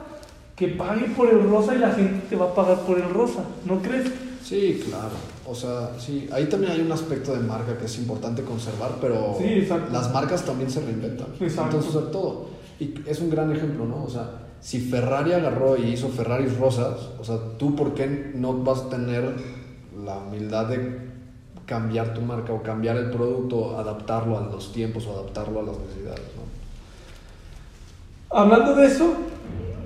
[0.55, 3.43] que pague por el rosa y la gente te va a pagar por el rosa.
[3.65, 4.11] ¿No crees?
[4.43, 5.31] sí, claro.
[5.45, 9.35] O sea, sí, ahí también hay un aspecto de marca que es importante conservar, pero
[9.37, 11.27] Sí, las marcas también se reinventan.
[11.39, 11.77] Exacto.
[11.77, 12.47] Entonces, o sea, todo.
[12.79, 14.03] Y es un gran ejemplo, ¿no?
[14.03, 14.29] O sea,
[14.61, 18.89] si Ferrari agarró y hizo Ferraris rosas, o sea, tú por qué no vas a
[18.89, 19.33] tener
[20.05, 21.10] la humildad de
[21.65, 25.79] cambiar tu marca o cambiar el producto, adaptarlo a los tiempos o adaptarlo a las
[25.79, 26.21] necesidades.
[28.29, 29.13] Hablando de eso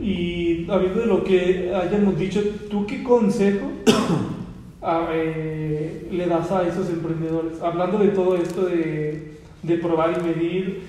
[0.01, 3.67] y hablando de lo que hayamos dicho, ¿tú qué consejo
[5.11, 7.61] eh, le das a esos emprendedores?
[7.61, 10.83] Hablando de todo esto de, de probar y medir,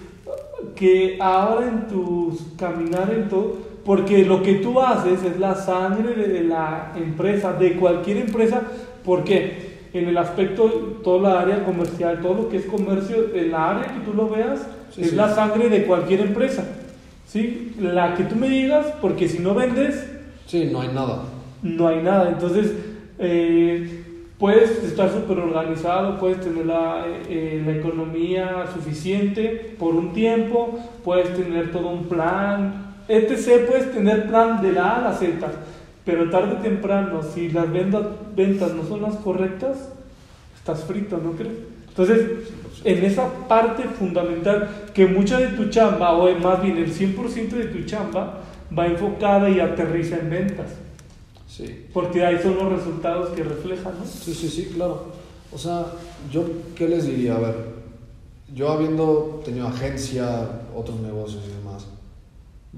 [0.74, 6.14] que ahora en tu caminar en todo, porque lo que tú haces es la sangre
[6.14, 8.62] de la empresa, de cualquier empresa,
[9.04, 9.75] ¿por qué?
[9.98, 10.64] En el aspecto,
[11.02, 14.28] toda la área comercial, todo lo que es comercio, en la área que tú lo
[14.28, 15.16] veas, Sí, es sí.
[15.16, 16.64] la sangre de cualquier empresa.
[17.26, 17.74] ¿Sí?
[17.80, 20.06] La que tú me digas, porque si no vendes,
[20.46, 21.22] Sí, no hay nada.
[21.62, 22.28] no hay nada.
[22.28, 22.72] Entonces,
[23.18, 24.04] eh,
[24.38, 31.34] puedes estar súper organizado, puedes tener la, eh, la economía suficiente por un tiempo, puedes
[31.34, 33.66] tener todo un plan, etc.
[33.68, 35.46] Puedes tener plan de la A a la Z,
[36.06, 39.90] pero tarde o temprano, si las vendas, ventas no son las correctas,
[40.56, 41.56] estás frito, ¿no crees?
[41.88, 42.48] Entonces,
[42.84, 47.64] en esa parte fundamental, que mucha de tu chamba, o más bien el 100% de
[47.64, 48.40] tu chamba,
[48.76, 50.68] va enfocada y aterriza en ventas.
[51.48, 51.86] Sí.
[51.92, 54.04] Porque ahí son los resultados que reflejan, ¿no?
[54.04, 55.06] Sí, sí, sí, claro.
[55.52, 55.86] O sea,
[56.30, 56.44] yo,
[56.76, 57.34] ¿qué les diría?
[57.34, 57.54] A ver,
[58.54, 61.55] yo habiendo tenido agencia, otros negocios y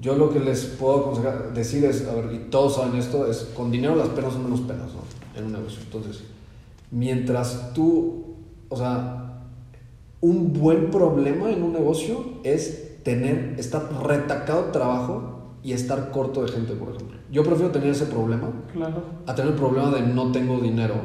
[0.01, 3.49] yo lo que les puedo aconsejar, decir es, a ver, y todos saben esto, es
[3.55, 5.01] con dinero las penas son menos penas, ¿no?
[5.37, 5.79] En un negocio.
[5.83, 6.23] Entonces,
[6.91, 8.35] mientras tú,
[8.69, 9.43] o sea,
[10.21, 16.43] un buen problema en un negocio es tener, estar retacado de trabajo y estar corto
[16.43, 17.17] de gente, por ejemplo.
[17.31, 19.03] Yo prefiero tener ese problema Claro.
[19.25, 20.95] a tener el problema de no tengo dinero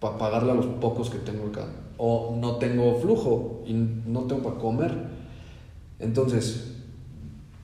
[0.00, 1.66] para pagarle a los pocos que tengo acá.
[1.98, 4.94] O no tengo flujo y no tengo para comer.
[5.98, 6.75] Entonces,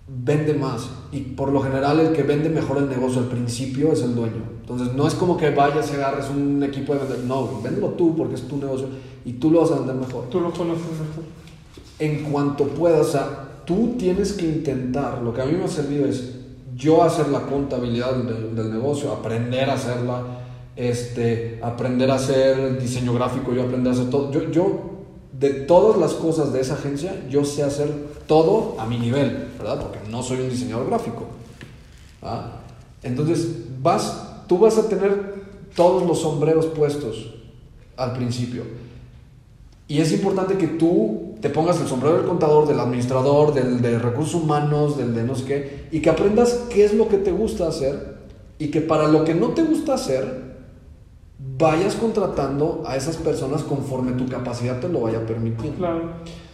[0.06, 0.88] vende más.
[1.10, 4.42] Y por lo general el que vende mejor el negocio al principio es el dueño.
[4.60, 7.18] Entonces, no es como que vayas y agarres un equipo de vender.
[7.20, 8.88] No, véndelo tú porque es tu negocio
[9.24, 11.24] y tú lo vas a vender mejor Tú lo conoces mejor.
[11.98, 15.68] en cuanto puedas, o sea, tú tienes que intentar, lo que a mí me ha
[15.68, 16.36] servido es
[16.74, 20.22] yo hacer la contabilidad del, del negocio, aprender a hacerla,
[20.74, 24.91] este, aprender a hacer diseño gráfico, yo aprender a hacer todo, yo, yo
[25.32, 27.88] de todas las cosas de esa agencia, yo sé hacer
[28.26, 29.80] todo a mi nivel, ¿verdad?
[29.80, 31.24] Porque no soy un diseñador gráfico.
[32.22, 32.60] ¿ah?
[33.02, 33.48] Entonces,
[33.80, 35.42] vas, tú vas a tener
[35.74, 37.34] todos los sombreros puestos
[37.96, 38.64] al principio.
[39.88, 43.98] Y es importante que tú te pongas el sombrero del contador, del administrador, del de
[43.98, 47.32] recursos humanos, del de no sé qué, y que aprendas qué es lo que te
[47.32, 48.16] gusta hacer
[48.58, 50.41] y que para lo que no te gusta hacer,
[51.58, 55.72] vayas contratando a esas personas conforme tu capacidad te lo vaya a permitir.
[55.74, 56.12] Claro.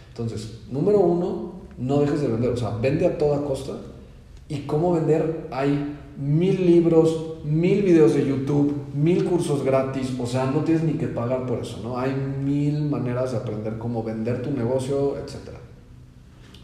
[0.09, 3.73] Entonces, número uno, no dejes de vender, o sea, vende a toda costa.
[4.47, 5.47] ¿Y cómo vender?
[5.51, 10.93] Hay mil libros, mil videos de YouTube, mil cursos gratis, o sea, no tienes ni
[10.93, 11.97] que pagar por eso, ¿no?
[11.97, 15.55] Hay mil maneras de aprender cómo vender tu negocio, etc.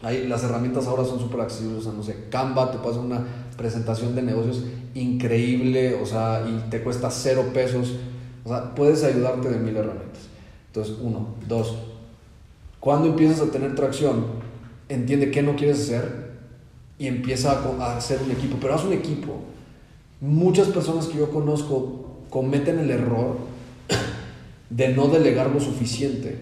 [0.02, 3.24] Hay, las herramientas ahora son súper accesibles, o sea, no sé, Canva te pasa una
[3.56, 4.64] presentación de negocios
[4.94, 7.94] increíble, o sea, y te cuesta cero pesos,
[8.46, 10.22] o sea, puedes ayudarte de mil herramientas.
[10.68, 11.74] Entonces, uno, dos,
[12.78, 14.24] cuando empiezas a tener tracción,
[14.88, 16.30] entiende qué no quieres hacer
[16.96, 19.40] y empieza a hacer un equipo, pero haz un equipo.
[20.20, 23.36] Muchas personas que yo conozco cometen el error
[24.70, 26.38] de no delegar lo suficiente.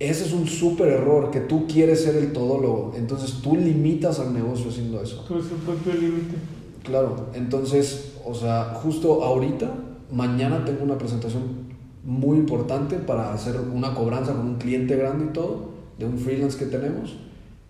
[0.00, 2.94] Ese es un súper error, que tú quieres ser el todólogo.
[2.96, 5.24] Entonces tú limitas al negocio haciendo eso.
[5.30, 6.34] Eres el propio límite.
[6.82, 9.70] Claro, entonces, o sea, justo ahorita,
[10.12, 11.72] mañana tengo una presentación
[12.04, 16.58] muy importante para hacer una cobranza con un cliente grande y todo, de un freelance
[16.58, 17.16] que tenemos.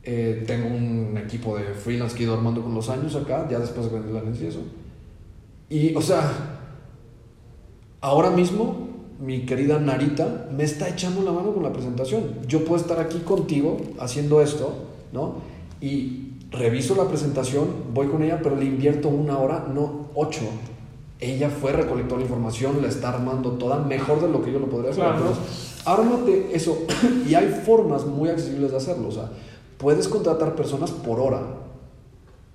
[0.05, 3.59] Eh, tengo un equipo de freelance que he ido armando con los años acá, ya
[3.59, 4.61] después de la y eso.
[5.69, 6.23] Y, o sea,
[8.01, 8.89] ahora mismo
[9.21, 12.39] mi querida Narita me está echando la mano con la presentación.
[12.49, 14.75] Yo puedo estar aquí contigo haciendo esto,
[15.13, 15.37] ¿no?
[15.81, 20.43] Y reviso la presentación, voy con ella, pero le invierto una hora, no ocho.
[21.25, 24.67] Ella fue, recolectó la información, la está armando toda mejor de lo que yo lo
[24.67, 25.05] podría hacer.
[25.05, 25.25] Claro.
[25.85, 26.79] ármate eso.
[27.29, 29.07] y hay formas muy accesibles de hacerlo.
[29.09, 29.31] O sea,
[29.79, 31.43] puedes contratar personas por hora.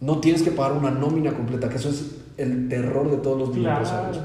[0.02, 3.50] No tienes que pagar una nómina completa, que eso es el terror de todos los
[3.52, 3.78] Claro.
[3.78, 4.20] empresarios.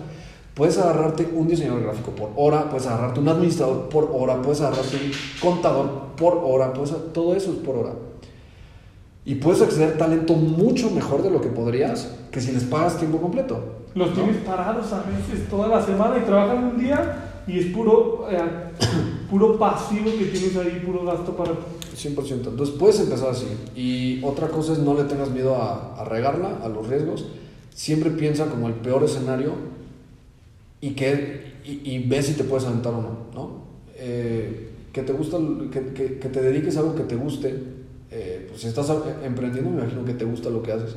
[0.54, 4.96] Puedes agarrarte un diseñador gráfico por hora, puedes agarrarte un administrador por hora, puedes agarrarte
[4.96, 7.92] un contador por hora, puedes, todo eso es por hora.
[9.24, 12.98] Y puedes acceder a talento mucho mejor de lo que podrías que si les pagas
[12.98, 13.82] tiempo completo.
[13.94, 14.14] Los ¿no?
[14.14, 18.38] tienes parados a veces toda la semana y trabajan un día y es puro, eh,
[19.30, 21.52] puro pasivo que tienes ahí, puro gasto para...
[21.52, 22.48] 100%.
[22.48, 23.46] Entonces puedes empezar así.
[23.76, 27.26] Y otra cosa es no le tengas miedo a, a regarla, a los riesgos.
[27.74, 29.52] Siempre piensa como el peor escenario
[30.80, 33.10] y, que, y, y ve si te puedes aventar o no.
[33.34, 33.62] ¿no?
[33.96, 35.38] Eh, que, te gusta,
[35.70, 37.81] que, que, que te dediques a algo que te guste.
[38.14, 38.92] Eh, pues si estás
[39.24, 40.96] emprendiendo, me imagino que te gusta lo que haces.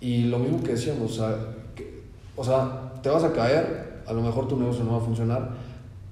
[0.00, 1.36] Y lo mismo que decíamos, o sea,
[1.74, 2.02] que-
[2.36, 5.50] o sea, te vas a caer, a lo mejor tu negocio no va a funcionar,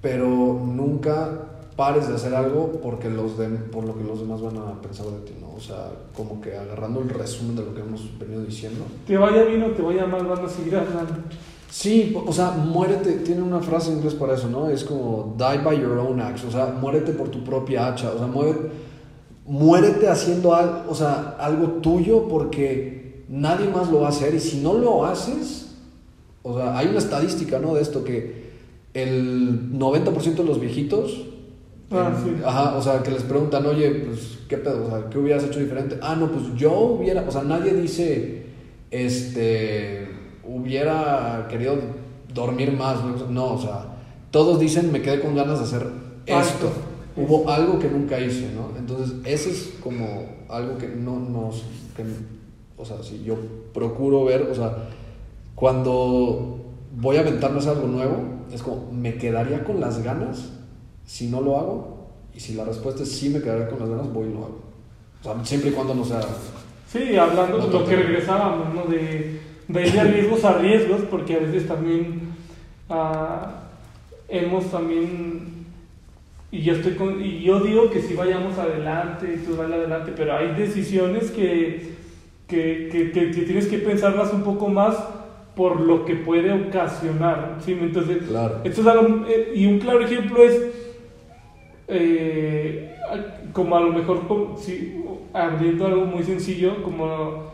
[0.03, 1.30] pero nunca
[1.76, 5.07] pares de hacer algo porque los de, por lo que los demás van a pensar
[5.07, 5.55] de ti, ¿no?
[5.57, 8.85] O sea, como que agarrando el resumen de lo que hemos venido diciendo.
[9.07, 11.14] Te vaya bien o te vaya mal, van a seguir hablando.
[11.70, 14.68] Sí, o sea, muérete, tiene una frase en inglés para eso, ¿no?
[14.68, 18.18] Es como die by your own axe, o sea, muérete por tu propia hacha, o
[18.18, 18.68] sea, muérete,
[19.47, 24.40] muérete haciendo algo, o sea, algo tuyo porque nadie más lo va a hacer y
[24.40, 25.74] si no lo haces,
[26.42, 27.74] o sea, hay una estadística, ¿no?
[27.74, 28.45] De esto que
[28.95, 31.26] el 90% de los viejitos,
[31.90, 32.42] Ah, en- sí.
[32.45, 34.86] ajá, o sea, que les preguntan, oye, pues, ¿qué pedo?
[34.86, 35.99] O sea, ¿qué hubieras hecho diferente?
[36.01, 38.47] Ah, no, pues yo hubiera, o sea, nadie dice,
[38.90, 40.09] este,
[40.47, 41.76] hubiera querido
[42.32, 42.97] dormir más,
[43.30, 43.55] ¿no?
[43.55, 43.86] O sea,
[44.30, 45.86] todos dicen, me quedé con ganas de hacer
[46.26, 46.38] esto.
[46.38, 46.68] Exacto.
[47.17, 48.77] Hubo algo que nunca hice, ¿no?
[48.77, 51.65] Entonces, ese es como algo que no nos,
[51.97, 52.05] que,
[52.77, 53.37] o sea, si yo
[53.73, 54.89] procuro ver, o sea,
[55.55, 56.59] cuando
[56.97, 58.17] voy a aventarme a hacer algo nuevo,
[58.53, 60.51] es como, ¿me quedaría con las ganas
[61.05, 62.09] si no lo hago?
[62.35, 64.61] Y si la respuesta es sí, me quedaría con las ganas, voy y lo hago.
[65.21, 66.21] O sea, siempre y cuando no sea...
[66.91, 68.85] Sí, hablando de lo que regresábamos, ¿no?
[68.85, 72.35] De, de ir de riesgos a riesgos, porque a veces también
[72.89, 73.62] ah,
[74.29, 75.54] hemos también,
[76.59, 80.37] y yo, estoy con- y yo digo que si vayamos adelante, y tú adelante, pero
[80.37, 81.95] hay decisiones que,
[82.47, 84.97] que, que, que- que tienes que pensarlas un poco más
[85.57, 87.73] por lo que puede ocasionar, ¿sí?
[87.81, 88.61] Entonces, Claro.
[88.65, 90.61] esto es algo- eh, y un claro ejemplo es,
[91.89, 92.95] eh,
[93.53, 94.21] como a lo mejor,
[94.59, 95.03] si,
[95.33, 97.53] abriendo algo muy sencillo, como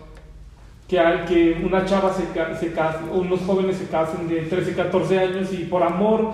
[0.89, 0.99] que,
[1.29, 2.23] que una chava se,
[2.59, 6.33] se case, unos jóvenes se casen de 13, 14 años y por amor,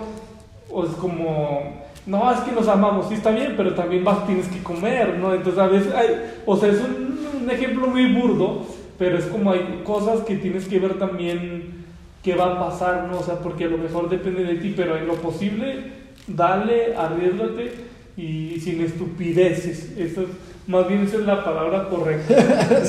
[0.69, 4.47] o es como, no, es que nos amamos, sí está bien, pero también vas, tienes
[4.47, 5.33] que comer, ¿no?
[5.33, 6.07] Entonces a veces hay,
[6.45, 8.65] o sea, es un, un ejemplo muy burdo,
[8.97, 11.85] pero es como hay cosas que tienes que ver también
[12.23, 13.19] qué va a pasar, ¿no?
[13.19, 15.91] O sea, porque a lo mejor depende de ti, pero en lo posible,
[16.27, 17.73] dale, arriesgate
[18.15, 19.97] y sin estupideces.
[19.97, 20.27] Eso es,
[20.65, 22.35] más bien esa es la palabra correcta,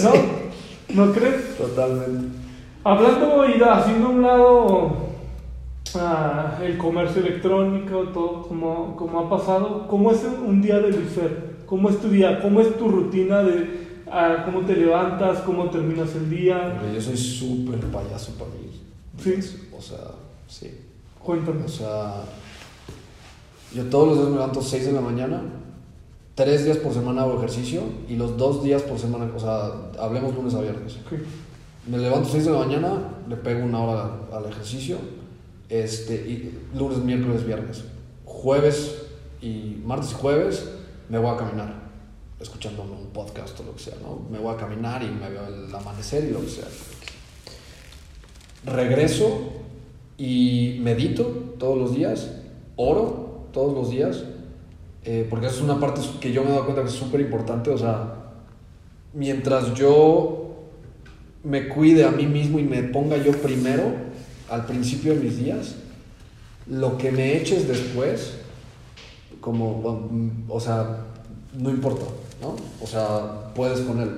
[0.05, 0.13] ¿no?
[1.07, 1.57] ¿No crees?
[1.57, 2.37] Totalmente.
[2.85, 5.08] Hablando y haciendo un lado
[5.97, 11.59] ah, el comercio electrónico, todo como, como ha pasado, ¿cómo es un día de Lucifer?
[11.67, 12.41] ¿Cómo es tu día?
[12.41, 15.41] ¿Cómo es tu rutina de ah, cómo te levantas?
[15.41, 16.81] ¿Cómo terminas el día?
[16.95, 18.81] Yo soy súper payaso para mí.
[19.19, 19.67] Sí.
[19.77, 19.99] O sea,
[20.49, 20.71] sí.
[21.23, 21.65] Cuéntame.
[21.65, 22.23] O sea,
[23.75, 25.43] yo todos los días me levanto 6 de la mañana,
[26.35, 30.35] tres días por semana hago ejercicio y los dos días por semana, o sea, hablemos
[30.35, 30.97] lunes a viernes.
[31.87, 32.93] Me levanto 6 de la mañana,
[33.29, 34.97] le pego una hora al ejercicio,
[35.69, 37.85] este, y lunes, miércoles, viernes.
[38.25, 39.03] Jueves
[39.41, 40.69] y martes y jueves
[41.09, 41.75] me voy a caminar,
[42.41, 44.27] escuchando un podcast o lo que sea, ¿no?
[44.31, 46.69] Me voy a caminar y me veo el amanecer y lo que sea.
[48.67, 49.53] Regreso
[50.19, 51.25] y medito
[51.59, 52.31] todos los días,
[52.77, 54.25] oro todos los días,
[55.05, 57.71] eh, porque es una parte que yo me he dado cuenta que es súper importante,
[57.71, 58.33] o sea,
[59.15, 60.57] mientras yo
[61.45, 64.08] me cuide a mí mismo y me ponga yo primero
[64.51, 65.75] al principio de mis días,
[66.67, 68.35] lo que me eches después,
[69.41, 71.05] como, mm, o sea,
[71.59, 72.05] no importa,
[72.41, 72.57] ¿no?
[72.83, 74.11] O sea, puedes con él.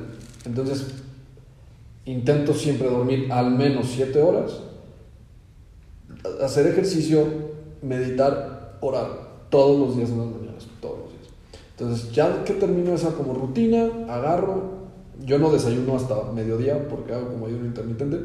[0.44, 0.86] Entonces,
[2.04, 4.60] intento siempre dormir al menos 7 horas,
[6.42, 7.26] hacer ejercicio,
[7.82, 11.32] meditar, orar, todos los días en las mañanas, todos los días.
[11.78, 14.80] Entonces, ya que termino esa como rutina, agarro,
[15.24, 18.18] yo no desayuno hasta mediodía porque hago como ayuno intermitente,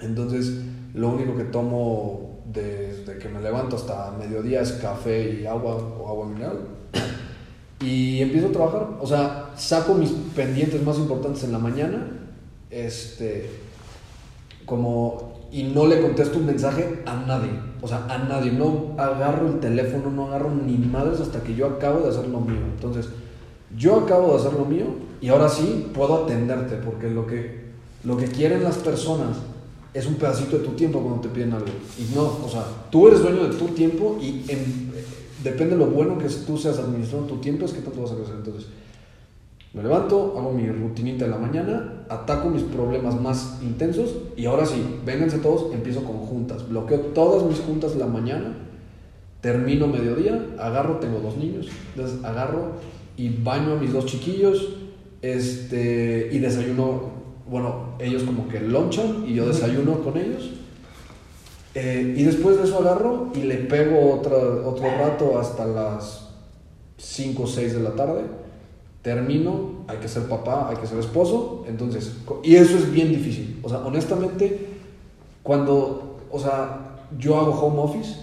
[0.00, 0.60] entonces
[0.94, 6.08] lo único que tomo desde que me levanto hasta mediodía es café y agua o
[6.08, 6.58] agua mineral.
[7.80, 12.06] Y empiezo a trabajar, o sea, saco mis pendientes más importantes en la mañana,
[12.70, 13.50] este,
[14.64, 17.50] como, y no le contesto un mensaje a nadie,
[17.82, 21.66] o sea, a nadie, no agarro el teléfono, no agarro ni madres hasta que yo
[21.66, 22.60] acabo de hacer lo mío.
[22.74, 23.08] Entonces,
[23.76, 24.86] yo acabo de hacer lo mío
[25.20, 27.64] y ahora sí puedo atenderte, porque lo que,
[28.04, 29.36] lo que quieren las personas
[29.94, 31.68] es un pedacito de tu tiempo cuando te piden algo.
[31.98, 34.92] Y no, o sea, tú eres dueño de tu tiempo y en-
[35.42, 38.16] depende de lo bueno que tú seas administrando tu tiempo, es que tanto vas a
[38.16, 38.34] crecer.
[38.36, 38.66] Entonces,
[39.72, 44.66] me levanto, hago mi rutinita de la mañana, ataco mis problemas más intensos y ahora
[44.66, 46.68] sí, vénganse todos, empiezo con juntas.
[46.68, 48.56] Bloqueo todas mis juntas la mañana,
[49.40, 52.72] termino mediodía, agarro, tengo dos niños, entonces agarro
[53.16, 54.68] y baño a mis dos chiquillos
[55.22, 60.50] este, y desayuno, bueno, ellos como que lonchan y yo desayuno con ellos.
[61.74, 66.28] Eh, y después de eso agarro y le pego otra, otro rato hasta las
[66.98, 68.22] 5 o 6 de la tarde.
[69.02, 71.64] Termino, hay que ser papá, hay que ser esposo.
[71.68, 73.60] Entonces, y eso es bien difícil.
[73.62, 74.68] O sea, honestamente,
[75.42, 78.16] cuando, o sea, yo hago home office,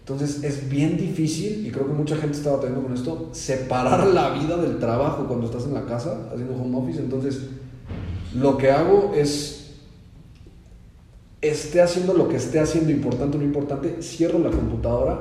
[0.00, 4.30] entonces es bien difícil, y creo que mucha gente está batallando con esto, separar la
[4.30, 6.98] vida del trabajo cuando estás en la casa haciendo home office.
[6.98, 7.48] Entonces,
[8.34, 9.64] lo que hago es
[11.40, 15.20] esté haciendo lo que esté haciendo, importante o no importante, cierro la computadora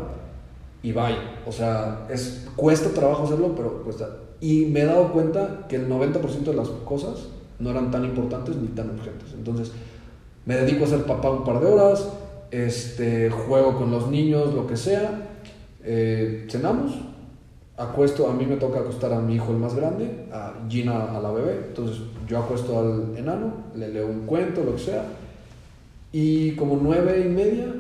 [0.82, 1.18] y bye.
[1.46, 4.10] O sea, es, cuesta trabajo hacerlo, pero cuesta.
[4.40, 7.28] Y me he dado cuenta que el 90% de las cosas
[7.60, 9.34] no eran tan importantes ni tan urgentes.
[9.34, 9.72] Entonces,
[10.46, 12.10] me dedico a ser papá un par de horas,
[12.52, 15.30] este, juego con los niños, lo que sea,
[15.84, 16.94] eh, cenamos,
[17.78, 21.20] acuesto, a mí me toca acostar a mi hijo el más grande, a Gina a
[21.20, 25.06] la bebé, entonces yo acuesto al enano, le leo un cuento, lo que sea,
[26.12, 27.74] y como nueve y media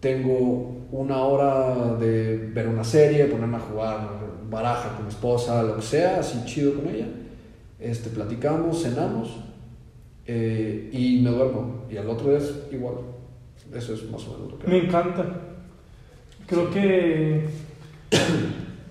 [0.00, 4.08] tengo una hora de ver una serie, ponerme a jugar
[4.50, 7.06] baraja con mi esposa, lo que sea, así chido con ella.
[7.78, 9.36] Este, platicamos, cenamos
[10.26, 11.84] eh, y me duermo.
[11.90, 12.94] Y al otro día es igual.
[13.74, 15.26] Eso es más o menos lo que Me encanta.
[16.46, 17.48] Creo que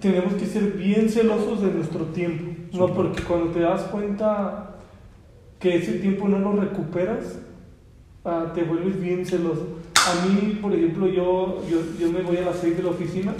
[0.03, 2.87] tenemos que ser bien celosos de nuestro tiempo, ¿no?
[2.87, 4.75] Porque cuando te das cuenta
[5.59, 7.39] que ese tiempo no lo recuperas,
[8.25, 9.65] ah, te vuelves bien celoso.
[9.95, 13.33] A mí, por ejemplo, yo, yo, yo me voy a las 6 de la oficina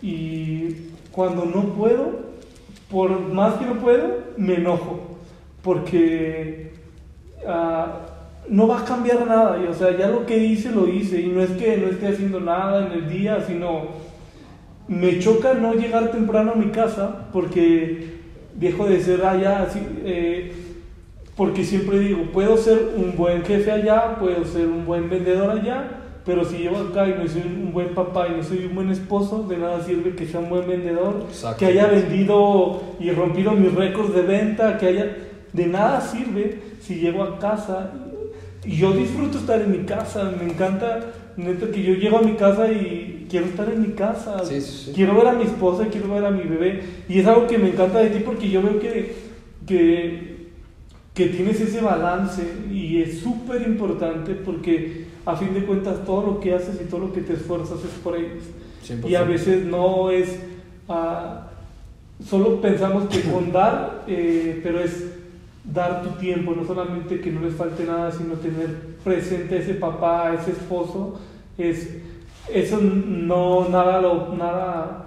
[0.00, 0.68] y
[1.10, 2.20] cuando no puedo,
[2.88, 5.18] por más que no puedo, me enojo.
[5.64, 6.74] Porque
[7.44, 8.02] ah,
[8.48, 9.60] no va a cambiar nada.
[9.60, 11.22] y, o sea, ya lo que hice, lo hice.
[11.22, 14.11] Y no es que no esté haciendo nada en el día, sino
[14.92, 18.20] me choca no llegar temprano a mi casa porque
[18.54, 19.80] dejo de ser allá así.
[20.04, 20.52] eh,
[21.36, 25.88] porque siempre digo, puedo ser un buen jefe allá, puedo ser un buen vendedor allá,
[26.26, 28.90] pero si llego acá y no soy un buen papá y no soy un buen
[28.90, 31.24] esposo, de nada sirve que sea un buen vendedor,
[31.58, 35.16] que haya vendido y rompido mis récords de venta, que haya...
[35.52, 37.92] De nada sirve si llego a casa
[38.64, 41.00] y yo disfruto estar en mi casa, me encanta,
[41.36, 44.84] neta, que yo llego a mi casa y quiero estar en mi casa, Sí, sí,
[44.84, 44.92] sí.
[44.94, 47.70] quiero ver a mi esposa, quiero ver a mi bebé, y es algo que me
[47.70, 49.14] encanta de ti porque yo veo que,
[49.66, 50.48] que,
[51.14, 56.40] que tienes ese balance y es súper importante porque a fin de cuentas todo lo
[56.40, 58.44] que haces y todo lo que te esfuerzas es por ellos.
[58.86, 59.08] 100%.
[59.08, 60.38] Y a veces no es,
[60.90, 61.48] ah,
[62.28, 65.04] solo pensamos que con dar, eh, pero es
[65.64, 68.68] dar tu tiempo, no solamente que no les falte nada, sino tener
[69.02, 71.18] presente a ese papá, a ese esposo,
[71.56, 71.96] es
[72.50, 75.06] eso no, nada lo, nada,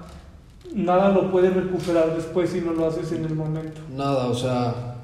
[0.74, 3.82] nada lo puedes recuperar después si no lo haces en el momento.
[3.96, 4.96] Nada, o sea,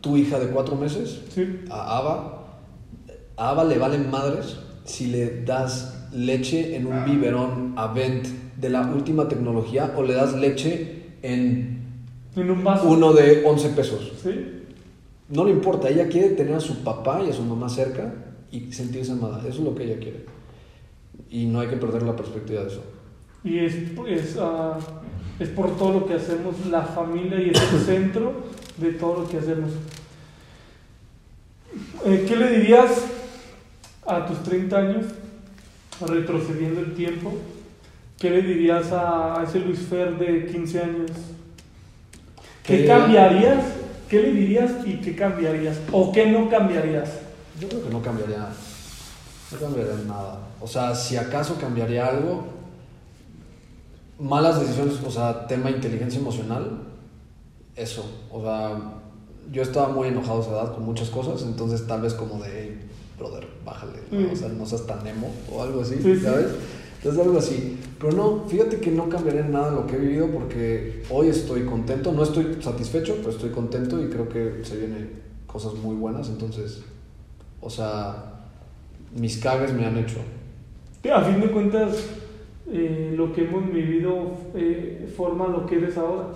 [0.00, 1.60] tu hija de cuatro meses, ¿Sí?
[1.70, 2.38] a Ava,
[3.36, 8.26] a Ava le valen madres si le das leche en un biberón Avent
[8.58, 11.80] de la última tecnología o le das leche en
[12.36, 12.88] En un vaso.
[12.88, 14.12] uno de 11 pesos.
[14.22, 14.58] ¿Sí?
[15.28, 18.12] No le importa, ella quiere tener a su papá y a su mamá cerca
[18.50, 19.38] y sentirse amada.
[19.40, 20.26] Eso es lo que ella quiere.
[21.30, 22.82] Y no hay que perder la perspectiva de eso.
[23.44, 23.74] Y es,
[24.08, 24.78] es, ah,
[25.38, 28.32] es por todo lo que hacemos, la familia y es el centro
[28.76, 29.70] de todo lo que hacemos.
[32.04, 32.90] Eh, ¿Qué le dirías
[34.06, 35.06] a tus 30 años,
[36.06, 37.34] retrocediendo el tiempo?
[38.18, 41.10] ¿Qué le dirías a, ese Luis Fer de 15 años?
[42.62, 43.64] ¿Qué cambiarías?
[44.08, 45.80] ¿Qué le dirías y qué cambiarías?
[45.90, 47.20] ¿O qué no cambiarías?
[47.60, 48.48] Yo creo que no cambiaría,
[49.52, 50.38] no cambiaría nada.
[50.60, 52.44] O sea, si acaso cambiaría algo,
[54.18, 56.82] malas decisiones, o sea, tema inteligencia emocional,
[57.76, 58.04] eso.
[58.30, 58.78] O sea,
[59.50, 62.50] yo estaba muy enojado a esa edad con muchas cosas, entonces tal vez como de,
[62.52, 62.80] hey,
[63.18, 64.20] brother, bájale, ¿no?
[64.20, 64.32] Mm.
[64.32, 66.20] o sea, no seas tan emo o algo así, Sí, sí.
[66.20, 66.46] ¿sabes?
[66.96, 67.78] Entonces algo así.
[67.98, 72.12] Pero no, fíjate que no cambiaría nada lo que he vivido porque hoy estoy contento,
[72.12, 76.80] no estoy satisfecho, pero estoy contento y creo que se vienen cosas muy buenas, entonces,
[77.60, 78.41] o sea,
[79.16, 80.18] mis cagues me han hecho.
[81.12, 82.10] A fin de cuentas,
[82.72, 86.28] eh, lo que hemos vivido eh, forma lo que eres ahora.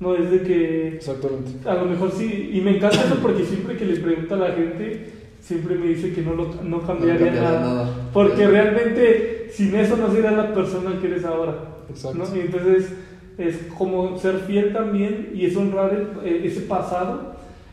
[0.00, 1.68] No es de que exactamente.
[1.68, 4.52] a lo mejor sí, y me encanta eso porque siempre que le pregunto a la
[4.54, 7.60] gente, siempre me dice que no, lo, no cambiaría, cambiaría nada.
[7.60, 8.10] nada.
[8.12, 11.56] Porque realmente sin eso no sería la persona que eres ahora.
[11.88, 12.18] Exacto.
[12.18, 12.36] ¿no?
[12.36, 12.92] Y entonces
[13.38, 17.31] es como ser fiel también y es honrar el- eh, ese pasado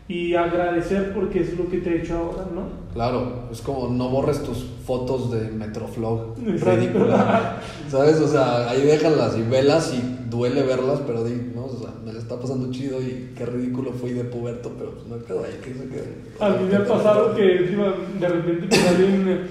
[0.10, 2.64] y agradecer porque es lo que te he hecho ahora, ¿no?
[2.96, 6.36] Claro, es como no borres tus fotos de Metroflog.
[6.44, 7.62] Ridícula.
[7.90, 8.20] ¿Sabes?
[8.20, 11.66] O sea, ahí déjalas y velas y duele verlas, pero di, ¿no?
[11.66, 15.06] O sea, me la está pasando chido y qué ridículo fui de puberto, pero pues
[15.06, 16.16] no pedo ahí, que se quede.
[16.40, 19.42] A mí me ha pasado que encima, de repente me salen eh,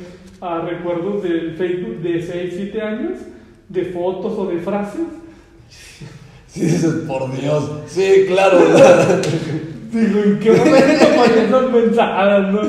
[0.41, 3.19] a recuerdos del Facebook de 6, 7 años,
[3.69, 5.03] de fotos o de frases.
[6.49, 7.71] Sí, dices, por Dios.
[7.89, 8.59] Sí, claro.
[9.93, 12.61] Digo, ¿en qué momento ponen esas mensajes, no?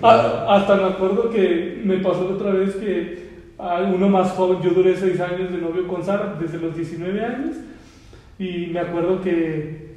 [0.00, 0.28] Claro.
[0.48, 3.22] A- hasta me acuerdo que me pasó otra vez que
[3.58, 7.24] a uno más joven, yo duré 6 años de novio con Sara, desde los 19
[7.24, 7.56] años,
[8.38, 9.92] y me acuerdo que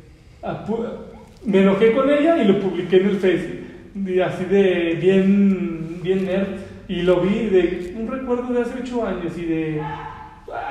[1.46, 6.26] me enojé con ella y lo publiqué en el Facebook, y así de bien, bien
[6.26, 6.48] nerd,
[6.88, 9.82] y lo vi de un recuerdo de hace 8 años, y de...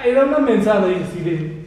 [0.05, 1.64] Era una mensaje, y así de...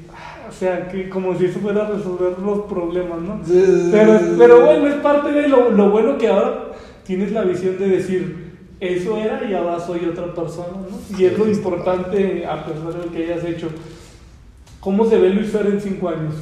[0.58, 3.40] O sea, que como si eso fuera a resolver los problemas, ¿no?
[3.46, 6.72] Sí, Pero, pero bueno, es parte de lo, lo bueno que ahora
[7.04, 11.16] tienes la visión de decir, eso era y ahora soy otra persona, ¿no?
[11.16, 13.70] Y es lo importante a pesar de lo que hayas hecho.
[14.80, 16.34] ¿Cómo se ve Luis Fer en cinco años?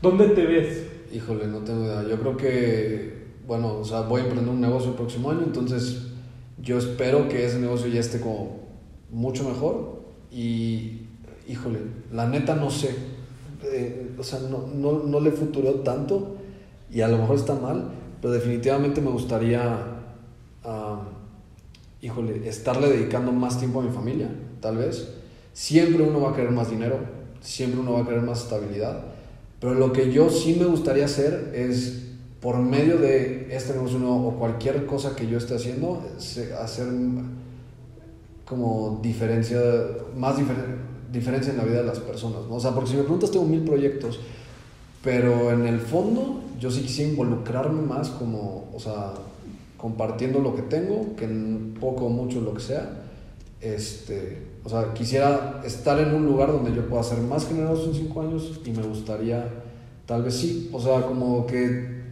[0.00, 0.86] ¿Dónde te ves?
[1.12, 2.04] Híjole, no tengo idea.
[2.08, 6.12] Yo creo que, bueno, o sea, voy a emprender un negocio el próximo año, entonces
[6.60, 8.60] yo espero que ese negocio ya esté como
[9.10, 11.08] mucho mejor y,
[11.48, 11.80] híjole,
[12.12, 13.10] la neta no sé.
[13.64, 16.36] Eh, o sea, no, no, no le futureo tanto
[16.90, 17.90] y a lo mejor está mal,
[18.20, 19.78] pero definitivamente me gustaría,
[22.00, 24.28] híjole, estarle dedicando más tiempo a mi familia,
[24.60, 25.08] tal vez.
[25.52, 26.98] Siempre uno va a querer más dinero,
[27.40, 29.04] siempre uno va a querer más estabilidad,
[29.60, 32.08] pero lo que yo sí me gustaría hacer es,
[32.40, 36.02] por medio de este negocio o cualquier cosa que yo esté haciendo,
[36.60, 36.86] hacer
[38.44, 39.60] como diferencia,
[40.16, 40.76] más difer-
[41.12, 42.56] diferencia en la vida de las personas, ¿no?
[42.56, 44.18] O sea, porque si me preguntas, tengo mil proyectos,
[45.02, 49.14] pero en el fondo yo sí quisiera involucrarme más como, o sea,
[49.76, 53.02] compartiendo lo que tengo, que en poco o mucho lo que sea,
[53.60, 57.94] este, o sea, quisiera estar en un lugar donde yo pueda ser más generoso en
[57.94, 59.48] cinco años y me gustaría,
[60.06, 62.02] tal vez sí, o sea, como que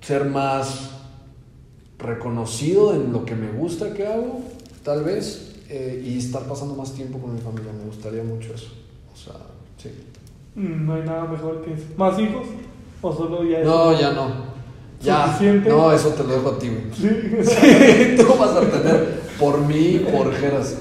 [0.00, 0.90] ser más
[1.98, 4.40] reconocido en lo que me gusta que hago,
[4.82, 8.72] tal vez, eh, y estar pasando más tiempo con mi familia, me gustaría mucho eso,
[9.12, 9.34] o sea,
[9.78, 9.90] sí.
[10.54, 11.84] Mm, No hay nada mejor que eso.
[11.96, 12.46] ¿Más hijos?
[13.00, 14.52] ¿O solo ya No, ya no.
[15.00, 15.26] Ya.
[15.26, 15.68] ¿Suficiente?
[15.68, 16.82] No, eso te lo dejo a ti, güey.
[16.94, 17.08] Sí.
[17.42, 20.76] Sí, tú vas a tener por mí, por Geras.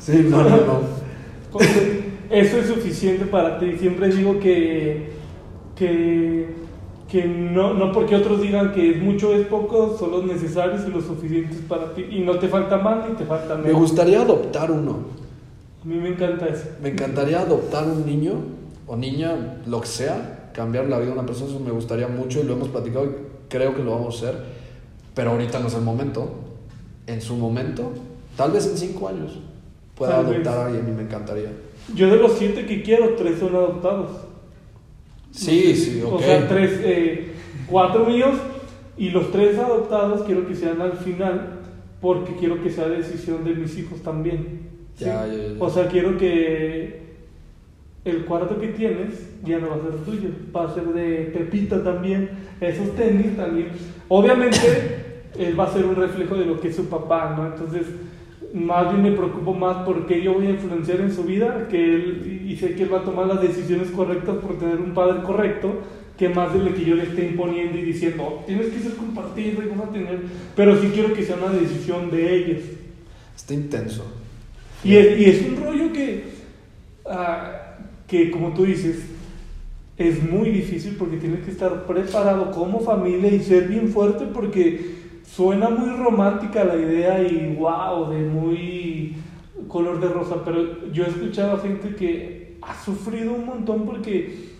[0.00, 0.80] Sí, no, no, no.
[2.30, 3.76] Eso es suficiente para ti.
[3.78, 5.10] Siempre digo que,
[5.76, 6.48] que,
[7.10, 10.90] que no, no porque otros digan que es mucho es poco, son los necesarios y
[10.90, 12.06] los suficientes para ti.
[12.10, 13.80] Y no te falta más ni te falta Me menos.
[13.80, 14.98] gustaría adoptar uno.
[15.82, 16.66] A mí me encanta eso.
[16.82, 18.34] Me encantaría adoptar un niño
[18.86, 21.50] o niña, lo que sea, cambiar la vida de una persona.
[21.50, 23.10] Eso me gustaría mucho y lo hemos platicado y
[23.48, 24.42] creo que lo vamos a hacer.
[25.14, 26.30] Pero ahorita no es el momento.
[27.06, 27.90] En su momento,
[28.36, 29.38] Tal vez en cinco años
[29.94, 31.52] pueda adoptar a alguien y me encantaría.
[31.94, 34.08] Yo de los siete que quiero, tres son adoptados.
[35.30, 36.12] Sí, sí, ok.
[36.14, 37.32] O sea, tres, eh,
[37.68, 38.36] cuatro míos
[38.96, 41.60] y los tres adoptados quiero que sean al final
[42.00, 44.68] porque quiero que sea decisión de mis hijos también.
[44.96, 45.04] ¿sí?
[45.04, 45.54] Ya, ya, ya.
[45.58, 47.00] O sea, quiero que
[48.04, 51.82] el cuarto que tienes ya no va a ser tuyo, va a ser de Pepita
[51.82, 53.68] también, esos tenis también.
[54.08, 57.46] Obviamente, él va a ser un reflejo de lo que es su papá, ¿no?
[57.46, 57.86] Entonces,
[58.54, 62.46] más bien me preocupo más porque yo voy a influenciar en su vida, que él,
[62.46, 65.80] y sé que él va a tomar las decisiones correctas por tener un padre correcto,
[66.18, 68.92] que más de lo que yo le esté imponiendo y diciendo, "Oh, tienes que ser
[68.94, 70.20] compartido y vas a tener,
[70.54, 72.62] pero sí quiero que sea una decisión de ellos.
[73.34, 74.04] Está intenso.
[74.84, 76.24] Y es, y es un rollo que,
[77.06, 77.76] ah,
[78.06, 78.98] que, como tú dices,
[79.96, 84.99] es muy difícil porque tienes que estar preparado como familia y ser bien fuerte porque
[85.26, 89.16] suena muy romántica la idea y wow, de muy
[89.68, 94.50] color de rosa, pero yo he escuchado a gente que ha sufrido un montón porque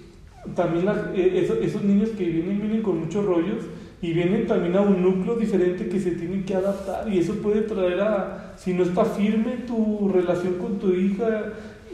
[0.54, 3.64] también la- eh, esos, esos niños que vienen vienen con muchos rollos
[4.02, 7.62] y vienen también a un núcleo diferente que se tienen que adaptar y eso puede
[7.62, 11.52] traer a, si no está firme tu relación con tu hija,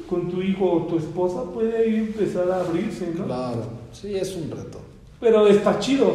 [0.08, 3.24] con tu hijo o tu esposa, puede ahí empezar a abrirse, ¿no?
[3.24, 4.78] Claro, sí, es un reto.
[5.20, 6.12] Pero está chido,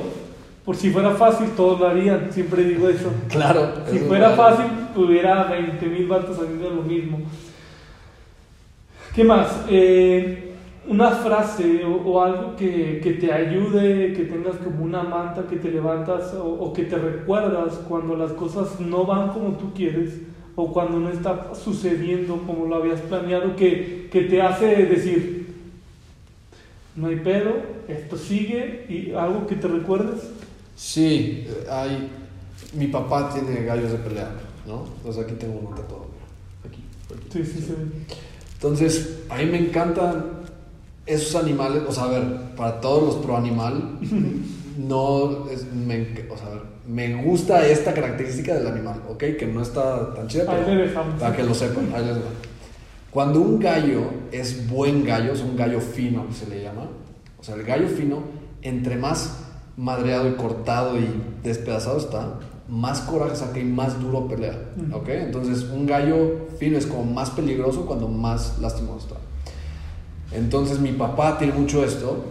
[0.66, 3.12] por si fuera fácil todos lo harían, siempre digo eso.
[3.30, 3.74] Claro.
[3.90, 7.20] Si eso fuera fácil, hubiera 20 mil vatos haciendo lo mismo.
[9.16, 9.66] ¿Qué más?
[9.70, 10.54] Eh,
[10.88, 15.58] una frase o, o algo que, que te ayude, que tengas como una manta que
[15.58, 20.20] te levantas o, o que te recuerdas cuando las cosas no van como tú quieres
[20.56, 25.56] o cuando no está sucediendo como lo habías planeado, que, que te hace decir,
[26.96, 27.54] no hay pedo,
[27.88, 30.32] esto sigue y algo que te recuerdes.
[30.86, 32.10] Sí, hay.
[32.74, 34.32] Mi papá tiene gallos de pelea,
[34.66, 34.86] ¿no?
[34.98, 36.06] Entonces aquí tengo uno tatuado.
[36.68, 37.28] Aquí, aquí.
[37.32, 37.74] Sí, sí, sí.
[38.56, 40.26] Entonces, a mí me encantan
[41.06, 42.24] esos animales, o sea, a ver,
[42.58, 44.00] para todos los pro animal,
[44.80, 49.20] no, es- me, o sea, a ver, me gusta esta característica del animal, ¿ok?
[49.38, 51.20] Que no está tan chida, Ahí pero le dejamos.
[51.22, 52.22] para que lo sepan, ahí les va.
[53.12, 56.88] Cuando un gallo es buen gallo, es un gallo fino que se le llama,
[57.40, 58.24] o sea, el gallo fino,
[58.64, 59.38] entre más
[59.78, 61.08] madreado y cortado y
[61.44, 64.58] despedazado está, más coraje saca y más duro pelea.
[64.94, 65.10] ¿ok?
[65.10, 69.16] Entonces, un gallo fino es como más peligroso cuando más lastimoso está.
[70.38, 72.24] Entonces, mi papá tiene mucho esto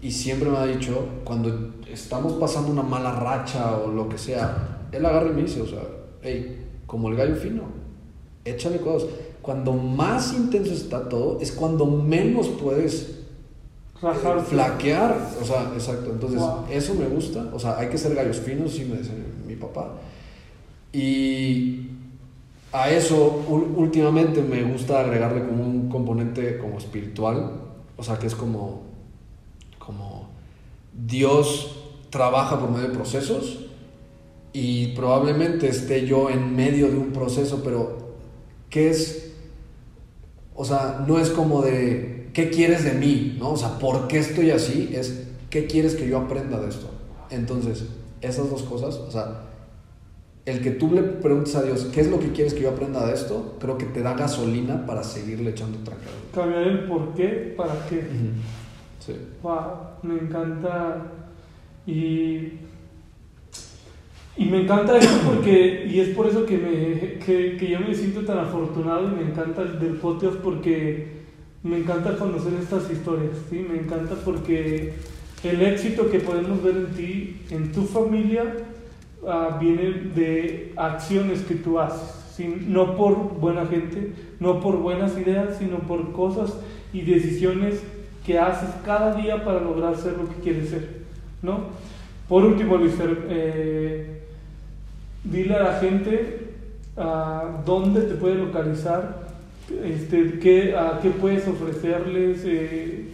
[0.00, 4.86] y siempre me ha dicho, cuando estamos pasando una mala racha o lo que sea,
[4.92, 5.82] él agarra y me dice, o sea,
[6.22, 7.62] hey, como el gallo fino,
[8.44, 9.08] échale cosas.
[9.42, 13.19] Cuando más intenso está todo, es cuando menos puedes
[14.00, 15.28] Flaquear.
[15.40, 16.10] O sea, exacto.
[16.10, 16.64] Entonces, Wow.
[16.70, 17.50] eso me gusta.
[17.52, 19.12] O sea, hay que ser gallos finos, sí me dice
[19.46, 19.92] mi papá.
[20.92, 21.88] Y
[22.72, 23.44] a eso,
[23.76, 27.52] últimamente me gusta agregarle como un componente como espiritual.
[27.96, 28.82] O sea, que es como,
[29.78, 30.28] como
[31.06, 31.76] Dios
[32.10, 33.66] trabaja por medio de procesos
[34.52, 38.14] y probablemente esté yo en medio de un proceso, pero
[38.68, 39.32] ¿qué es?
[40.56, 43.36] O sea, no es como de, ¿qué quieres de mí?
[43.38, 43.52] ¿No?
[43.52, 44.90] O sea, ¿por qué estoy así?
[44.92, 46.90] Es, ¿qué quieres que yo aprenda de esto?
[47.30, 47.86] Entonces,
[48.20, 49.42] esas dos cosas, o sea,
[50.46, 53.06] el que tú le preguntes a Dios, ¿qué es lo que quieres que yo aprenda
[53.06, 53.56] de esto?
[53.60, 56.16] Creo que te da gasolina para seguirle echando trancado.
[56.34, 58.02] Cambiar el por qué para qué.
[59.04, 59.14] Sí.
[59.42, 59.62] Wow,
[60.02, 61.06] me encanta.
[61.86, 62.52] Y,
[64.36, 67.94] y me encanta eso porque, y es por eso que, me, que, que yo me
[67.94, 71.19] siento tan afortunado y me encanta el del podcast porque
[71.62, 73.64] me encanta conocer estas historias, ¿sí?
[73.68, 74.94] Me encanta porque
[75.42, 78.44] el éxito que podemos ver en ti, en tu familia,
[79.26, 82.66] ah, viene de acciones que tú haces, ¿sí?
[82.66, 86.54] no por buena gente, no por buenas ideas, sino por cosas
[86.92, 87.82] y decisiones
[88.24, 91.00] que haces cada día para lograr ser lo que quieres ser,
[91.42, 91.60] ¿no?
[92.28, 94.20] Por último, Luis, eh,
[95.24, 96.52] dile a la gente
[96.96, 99.29] ah, dónde te puede localizar,
[99.84, 103.12] este, qué, a qué puedes ofrecerles, eh,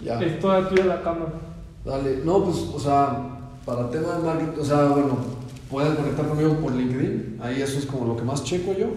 [0.00, 0.20] Ya.
[0.20, 1.32] es toda tuya la cámara.
[1.84, 5.16] Dale, no, pues, o sea, para tema de marketing, o sea, bueno,
[5.70, 8.88] pueden conectar conmigo por LinkedIn, ahí eso es como lo que más checo yo.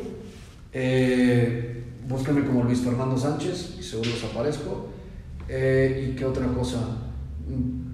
[0.74, 4.88] Eh, búsquenme como Luis Fernando Sánchez y seguro les aparezco.
[5.48, 6.78] Eh, ¿Y qué otra cosa?
[7.48, 7.90] Mm,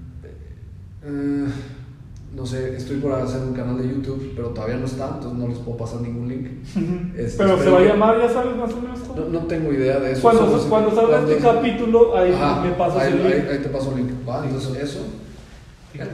[1.04, 1.48] eh,
[2.36, 5.48] no sé, estoy por hacer un canal de YouTube, pero todavía no está, entonces no
[5.48, 6.48] les puedo pasar ningún link.
[7.18, 9.00] Este, Pero se va a llamar, ya sabes más o menos.
[9.16, 10.22] No, no tengo idea de eso.
[10.22, 13.34] Cuando, salga este capítulo, ahí Ajá, me pasas ahí, el link.
[13.34, 14.12] ahí- ahí te paso el link.
[14.28, 14.44] ¿va?
[14.46, 15.00] Entonces, eso.
[15.96, 16.08] Ya-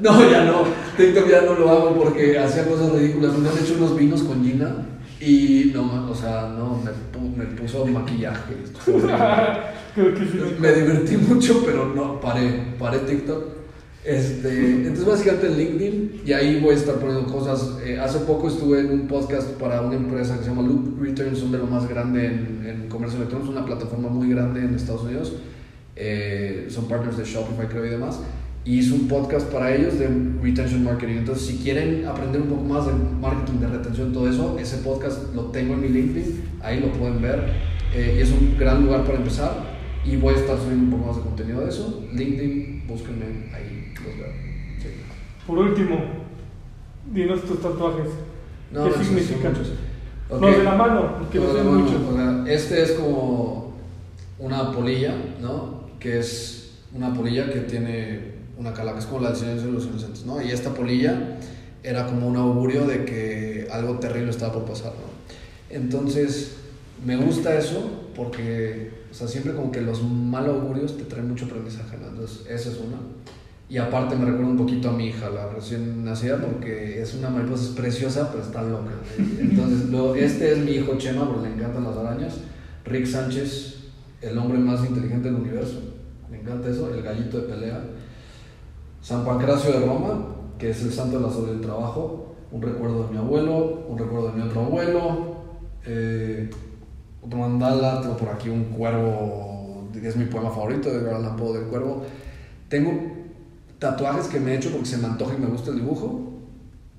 [0.00, 0.62] No, ya no.
[0.96, 3.36] TikTok ya no lo hago porque hacía cosas ridículas.
[3.38, 4.86] Me han hecho unos vinos con Gina
[5.20, 8.54] y no, o sea, no, me, me puso maquillaje.
[9.94, 10.40] Creo que sí.
[10.58, 13.59] Me divertí mucho, pero no, paré, paré TikTok.
[14.02, 17.78] Este, entonces básicamente en LinkedIn y ahí voy a estar poniendo cosas.
[17.84, 21.38] Eh, hace poco estuve en un podcast para una empresa que se llama Loop Returns,
[21.38, 24.74] son de lo más grande en, en comercio electrónico, es una plataforma muy grande en
[24.74, 25.34] Estados Unidos.
[25.96, 28.20] Eh, son partners de Shopify creo y demás.
[28.64, 30.08] Y hice un podcast para ellos de
[30.42, 31.18] retention marketing.
[31.18, 35.34] Entonces si quieren aprender un poco más de marketing, de retención, todo eso, ese podcast
[35.34, 37.44] lo tengo en mi LinkedIn, ahí lo pueden ver.
[37.94, 39.52] Eh, y es un gran lugar para empezar
[40.04, 42.02] y voy a estar subiendo un poco más de contenido de eso.
[42.12, 43.79] LinkedIn, búsquenme ahí.
[44.80, 44.88] Sí.
[45.46, 45.98] Por último,
[47.12, 48.08] dinos tus tatuajes.
[48.72, 49.52] ¿Qué significan?
[49.52, 49.72] muchos.
[50.28, 50.42] Ok.
[50.42, 52.02] Los de la mano, que no sean muchos.
[52.02, 53.74] o sea, este es como
[54.38, 55.88] una polilla, ¿no?
[55.98, 60.24] Que es una polilla que tiene una calaca, es como la del de los Inocentes,
[60.24, 60.40] ¿no?
[60.40, 61.38] Y esta polilla
[61.82, 65.74] era como un augurio de que algo terrible estaba por pasar, ¿no?
[65.74, 66.56] Entonces,
[67.04, 71.46] me gusta eso porque, o sea, siempre como que los mal augurios te traen mucho
[71.46, 72.08] aprendizaje, ¿no?
[72.08, 72.98] Entonces, esa es una.
[73.70, 77.30] Y aparte me recuerda un poquito a mi hija, la recién nacida, porque es una
[77.30, 78.90] mariposa, es preciosa, pero está loca.
[79.38, 82.38] Entonces, lo- este es mi hijo Chema, porque le encantan las arañas.
[82.84, 83.76] Rick Sánchez,
[84.22, 85.78] el hombre más inteligente del universo.
[86.28, 87.80] Me encanta eso, el gallito de pelea.
[89.00, 92.34] San Pancracio de Roma, que es el santo de la salud del trabajo.
[92.50, 95.36] Un recuerdo de mi abuelo, un recuerdo de mi otro abuelo.
[95.86, 96.50] eh,
[97.22, 101.58] otro mandala, tengo por aquí un cuervo, es mi poema favorito, de Edgar Allan Poe
[101.58, 102.02] del cuervo.
[102.68, 103.19] Tengo
[103.80, 106.28] tatuajes que me he hecho porque se me antoja y me gusta el dibujo.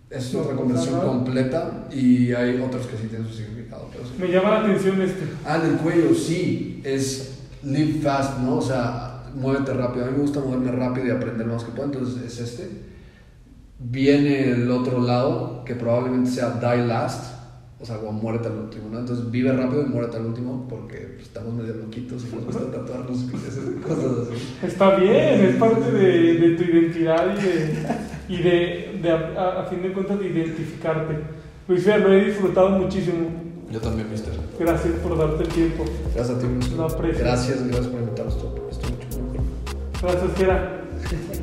[0.09, 1.05] Es otra conversión Ajá.
[1.05, 3.88] completa y hay otros que sí tienen su significado.
[3.93, 4.11] Pero sí.
[4.19, 5.23] Me llama la atención este.
[5.45, 8.57] Ah, en el cuello, sí, es live fast, ¿no?
[8.57, 10.03] O sea, muévete rápido.
[10.03, 12.69] A mí me gusta moverme rápido y aprender más que puedo, entonces es este.
[13.79, 17.40] Viene el otro lado, que probablemente sea die last,
[17.82, 18.99] o sea, como muérete al último, ¿no?
[18.99, 22.71] Entonces vive rápido y muérete al último, porque pues, estamos medio loquitos y nos gusta
[22.71, 23.17] tatuarnos
[23.82, 24.57] cosas así.
[24.63, 29.82] Está bien, es parte de, de tu identidad y de, y de, de a, fin
[29.82, 31.15] de cuentas, de identificarte.
[31.67, 33.29] Luis Fer, lo he disfrutado muchísimo.
[33.71, 34.34] Yo también, mister.
[34.59, 35.86] Gracias por darte el tiempo.
[36.13, 36.77] Gracias a ti, mister.
[36.77, 37.23] Lo aprecio.
[37.23, 38.36] Gracias, gracias por invitarnos.
[38.36, 39.41] Estoy mucho mejor.
[40.01, 40.82] Gracias, Gera.